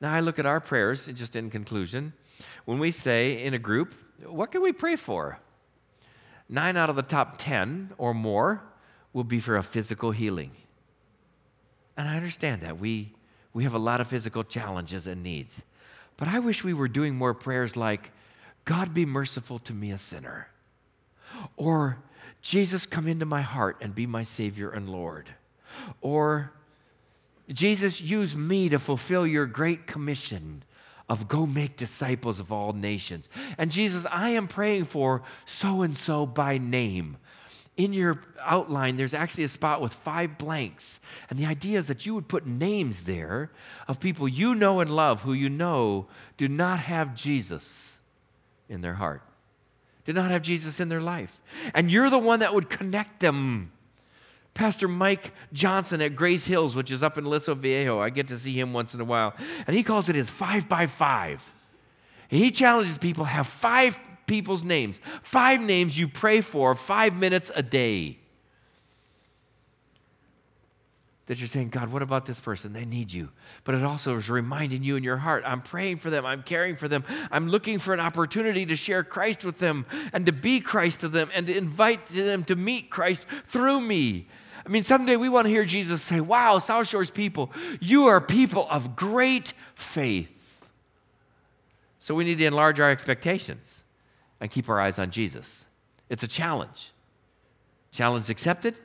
Now, 0.00 0.12
I 0.12 0.20
look 0.20 0.38
at 0.38 0.46
our 0.46 0.60
prayers, 0.60 1.06
just 1.06 1.34
in 1.34 1.50
conclusion, 1.50 2.12
when 2.66 2.78
we 2.78 2.92
say 2.92 3.42
in 3.42 3.52
a 3.54 3.58
group, 3.58 3.94
what 4.24 4.52
can 4.52 4.62
we 4.62 4.72
pray 4.72 4.94
for? 4.94 5.40
Nine 6.48 6.76
out 6.76 6.88
of 6.88 6.96
the 6.96 7.02
top 7.02 7.34
10 7.38 7.94
or 7.98 8.14
more 8.14 8.62
will 9.12 9.24
be 9.24 9.40
for 9.40 9.56
a 9.56 9.62
physical 9.62 10.10
healing. 10.10 10.52
And 11.96 12.08
I 12.08 12.16
understand 12.16 12.62
that. 12.62 12.78
We, 12.78 13.14
we 13.52 13.64
have 13.64 13.74
a 13.74 13.78
lot 13.78 14.00
of 14.00 14.06
physical 14.06 14.44
challenges 14.44 15.06
and 15.06 15.22
needs. 15.22 15.62
But 16.16 16.28
I 16.28 16.38
wish 16.38 16.62
we 16.64 16.74
were 16.74 16.88
doing 16.88 17.14
more 17.14 17.34
prayers 17.34 17.76
like, 17.76 18.10
God 18.64 18.92
be 18.92 19.06
merciful 19.06 19.58
to 19.60 19.72
me, 19.72 19.90
a 19.90 19.98
sinner. 19.98 20.48
Or, 21.56 21.98
Jesus, 22.42 22.86
come 22.86 23.08
into 23.08 23.26
my 23.26 23.40
heart 23.40 23.78
and 23.80 23.94
be 23.94 24.06
my 24.06 24.22
Savior 24.22 24.70
and 24.70 24.88
Lord. 24.88 25.30
Or, 26.00 26.52
Jesus, 27.48 28.00
use 28.00 28.36
me 28.36 28.68
to 28.68 28.78
fulfill 28.78 29.26
your 29.26 29.46
great 29.46 29.86
commission 29.86 30.62
of 31.08 31.26
go 31.26 31.46
make 31.46 31.76
disciples 31.76 32.38
of 32.38 32.52
all 32.52 32.72
nations. 32.72 33.28
And 33.56 33.70
Jesus, 33.70 34.06
I 34.10 34.30
am 34.30 34.46
praying 34.46 34.84
for 34.84 35.22
so 35.46 35.82
and 35.82 35.96
so 35.96 36.26
by 36.26 36.58
name 36.58 37.16
in 37.78 37.92
your 37.92 38.20
outline, 38.40 38.96
there's 38.96 39.14
actually 39.14 39.44
a 39.44 39.48
spot 39.48 39.80
with 39.80 39.94
five 39.94 40.36
blanks. 40.36 40.98
And 41.30 41.38
the 41.38 41.46
idea 41.46 41.78
is 41.78 41.86
that 41.86 42.04
you 42.04 42.14
would 42.14 42.26
put 42.26 42.44
names 42.44 43.02
there 43.02 43.50
of 43.86 44.00
people 44.00 44.28
you 44.28 44.54
know 44.56 44.80
and 44.80 44.90
love 44.90 45.22
who 45.22 45.32
you 45.32 45.48
know 45.48 46.08
do 46.36 46.48
not 46.48 46.80
have 46.80 47.14
Jesus 47.14 48.00
in 48.68 48.80
their 48.80 48.94
heart, 48.94 49.22
do 50.04 50.12
not 50.12 50.30
have 50.30 50.42
Jesus 50.42 50.80
in 50.80 50.88
their 50.88 51.00
life. 51.00 51.40
And 51.72 51.90
you're 51.90 52.10
the 52.10 52.18
one 52.18 52.40
that 52.40 52.52
would 52.52 52.68
connect 52.68 53.20
them. 53.20 53.70
Pastor 54.54 54.88
Mike 54.88 55.32
Johnson 55.52 56.02
at 56.02 56.16
Grace 56.16 56.46
Hills, 56.46 56.74
which 56.74 56.90
is 56.90 57.00
up 57.00 57.16
in 57.16 57.24
Aliso 57.24 57.54
Viejo, 57.54 58.00
I 58.00 58.10
get 58.10 58.26
to 58.26 58.38
see 58.38 58.58
him 58.58 58.72
once 58.72 58.92
in 58.92 59.00
a 59.00 59.04
while, 59.04 59.34
and 59.68 59.76
he 59.76 59.84
calls 59.84 60.08
it 60.08 60.16
his 60.16 60.30
five 60.30 60.68
by 60.68 60.88
five. 60.88 61.52
He 62.26 62.50
challenges 62.50 62.98
people 62.98 63.24
have 63.24 63.46
five 63.46 63.96
people's 64.28 64.62
names. 64.62 65.00
Five 65.22 65.60
names 65.60 65.98
you 65.98 66.06
pray 66.06 66.40
for 66.40 66.76
five 66.76 67.16
minutes 67.16 67.50
a 67.56 67.62
day. 67.62 68.18
That 71.26 71.38
you're 71.38 71.48
saying, 71.48 71.70
God, 71.70 71.92
what 71.92 72.00
about 72.00 72.24
this 72.24 72.40
person? 72.40 72.72
They 72.72 72.86
need 72.86 73.12
you. 73.12 73.28
But 73.64 73.74
it 73.74 73.84
also 73.84 74.16
is 74.16 74.30
reminding 74.30 74.82
you 74.82 74.96
in 74.96 75.04
your 75.04 75.18
heart, 75.18 75.42
I'm 75.44 75.60
praying 75.60 75.98
for 75.98 76.08
them, 76.08 76.24
I'm 76.24 76.42
caring 76.42 76.74
for 76.74 76.88
them, 76.88 77.04
I'm 77.30 77.48
looking 77.48 77.78
for 77.78 77.92
an 77.92 78.00
opportunity 78.00 78.64
to 78.64 78.76
share 78.76 79.04
Christ 79.04 79.44
with 79.44 79.58
them 79.58 79.84
and 80.14 80.24
to 80.24 80.32
be 80.32 80.60
Christ 80.60 81.00
to 81.00 81.08
them 81.08 81.28
and 81.34 81.46
to 81.46 81.54
invite 81.54 82.06
them 82.06 82.44
to 82.44 82.56
meet 82.56 82.88
Christ 82.88 83.26
through 83.46 83.80
me. 83.80 84.26
I 84.64 84.70
mean, 84.70 84.84
someday 84.84 85.16
we 85.16 85.28
want 85.28 85.46
to 85.46 85.50
hear 85.50 85.66
Jesus 85.66 86.02
say, 86.02 86.20
Wow, 86.20 86.60
South 86.60 86.88
Shore's 86.88 87.10
people, 87.10 87.52
you 87.78 88.06
are 88.06 88.22
people 88.22 88.66
of 88.70 88.96
great 88.96 89.52
faith. 89.74 90.30
So 92.00 92.14
we 92.14 92.24
need 92.24 92.38
to 92.38 92.46
enlarge 92.46 92.80
our 92.80 92.90
expectations 92.90 93.77
and 94.40 94.50
keep 94.50 94.68
our 94.68 94.80
eyes 94.80 94.98
on 94.98 95.10
Jesus. 95.10 95.64
It's 96.08 96.22
a 96.22 96.28
challenge. 96.28 96.92
Challenge 97.92 98.30
accepted? 98.30 98.76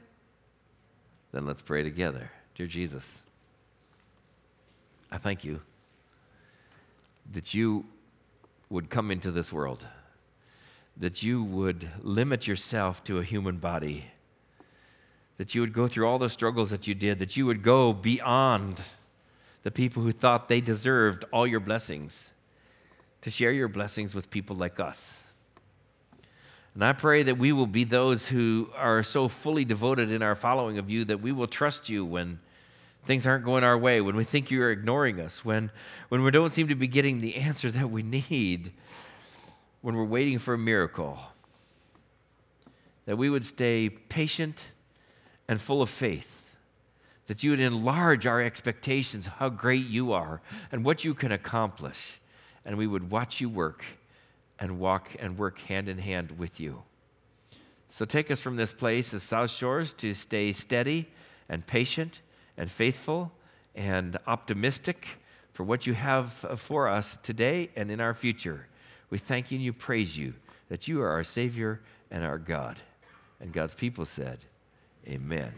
Then 1.31 1.45
let's 1.45 1.61
pray 1.61 1.83
together. 1.83 2.31
Dear 2.55 2.67
Jesus, 2.67 3.21
I 5.11 5.17
thank 5.17 5.43
you 5.43 5.59
that 7.31 7.53
you 7.53 7.85
would 8.69 8.89
come 8.89 9.11
into 9.11 9.31
this 9.31 9.51
world, 9.51 9.85
that 10.97 11.23
you 11.23 11.43
would 11.43 11.87
limit 12.01 12.47
yourself 12.47 13.03
to 13.05 13.19
a 13.19 13.23
human 13.23 13.57
body, 13.57 14.05
that 15.37 15.55
you 15.55 15.61
would 15.61 15.73
go 15.73 15.87
through 15.87 16.07
all 16.07 16.19
the 16.19 16.29
struggles 16.29 16.69
that 16.69 16.87
you 16.87 16.93
did, 16.93 17.19
that 17.19 17.35
you 17.35 17.45
would 17.45 17.63
go 17.63 17.93
beyond 17.93 18.81
the 19.63 19.71
people 19.71 20.03
who 20.03 20.11
thought 20.11 20.49
they 20.49 20.61
deserved 20.61 21.25
all 21.31 21.47
your 21.47 21.59
blessings, 21.59 22.31
to 23.21 23.31
share 23.31 23.51
your 23.51 23.67
blessings 23.67 24.13
with 24.13 24.29
people 24.29 24.55
like 24.55 24.79
us. 24.79 25.22
And 26.73 26.83
I 26.83 26.93
pray 26.93 27.23
that 27.23 27.37
we 27.37 27.51
will 27.51 27.67
be 27.67 27.83
those 27.83 28.27
who 28.27 28.69
are 28.75 29.03
so 29.03 29.27
fully 29.27 29.63
devoted 29.63 30.11
in 30.11 30.23
our 30.23 30.35
following 30.35 30.79
of 30.79 30.89
you 30.89 31.05
that 31.05 31.21
we 31.21 31.31
will 31.31 31.47
trust 31.47 31.87
you 31.87 32.03
when 32.03 32.39
things 33.05 33.27
aren't 33.27 33.45
going 33.45 33.63
our 33.63 33.77
way, 33.77 34.01
when 34.01 34.15
we 34.15 34.23
think 34.23 34.49
you're 34.49 34.71
ignoring 34.71 35.19
us, 35.19 35.45
when, 35.45 35.69
when 36.09 36.23
we 36.23 36.31
don't 36.31 36.53
seem 36.53 36.69
to 36.69 36.75
be 36.75 36.87
getting 36.87 37.21
the 37.21 37.35
answer 37.35 37.69
that 37.69 37.91
we 37.91 38.01
need, 38.01 38.71
when 39.81 39.95
we're 39.95 40.03
waiting 40.03 40.39
for 40.39 40.55
a 40.55 40.57
miracle. 40.57 41.19
That 43.05 43.17
we 43.17 43.29
would 43.29 43.45
stay 43.45 43.89
patient 43.89 44.73
and 45.47 45.61
full 45.61 45.81
of 45.81 45.89
faith. 45.89 46.29
That 47.27 47.43
you 47.43 47.51
would 47.51 47.59
enlarge 47.59 48.25
our 48.25 48.41
expectations 48.41 49.27
of 49.27 49.33
how 49.33 49.49
great 49.49 49.85
you 49.85 50.11
are 50.13 50.41
and 50.71 50.83
what 50.83 51.03
you 51.03 51.13
can 51.13 51.31
accomplish. 51.31 52.19
And 52.65 52.77
we 52.77 52.87
would 52.87 53.11
watch 53.11 53.41
you 53.41 53.49
work 53.49 53.83
and 54.63 54.79
walk 54.79 55.09
and 55.19 55.37
work 55.37 55.59
hand 55.59 55.89
in 55.89 55.97
hand 55.97 56.39
with 56.39 56.57
you. 56.57 56.83
So 57.89 58.05
take 58.05 58.31
us 58.31 58.39
from 58.39 58.55
this 58.55 58.71
place 58.71 59.13
as 59.13 59.21
South 59.21 59.51
Shores 59.51 59.91
to 59.95 60.13
stay 60.13 60.53
steady 60.53 61.09
and 61.49 61.67
patient 61.67 62.21
and 62.55 62.71
faithful 62.71 63.33
and 63.75 64.17
optimistic 64.25 65.05
for 65.51 65.65
what 65.65 65.85
you 65.85 65.93
have 65.93 66.31
for 66.55 66.87
us 66.87 67.17
today 67.17 67.71
and 67.75 67.91
in 67.91 67.99
our 67.99 68.13
future. 68.13 68.67
We 69.09 69.17
thank 69.17 69.51
you 69.51 69.57
and 69.57 69.65
you 69.65 69.73
praise 69.73 70.17
you 70.17 70.33
that 70.69 70.87
you 70.87 71.01
are 71.01 71.09
our 71.09 71.25
Savior 71.25 71.81
and 72.09 72.23
our 72.23 72.37
God. 72.37 72.77
And 73.41 73.51
God's 73.51 73.73
people 73.73 74.05
said, 74.05 74.39
Amen. 75.05 75.51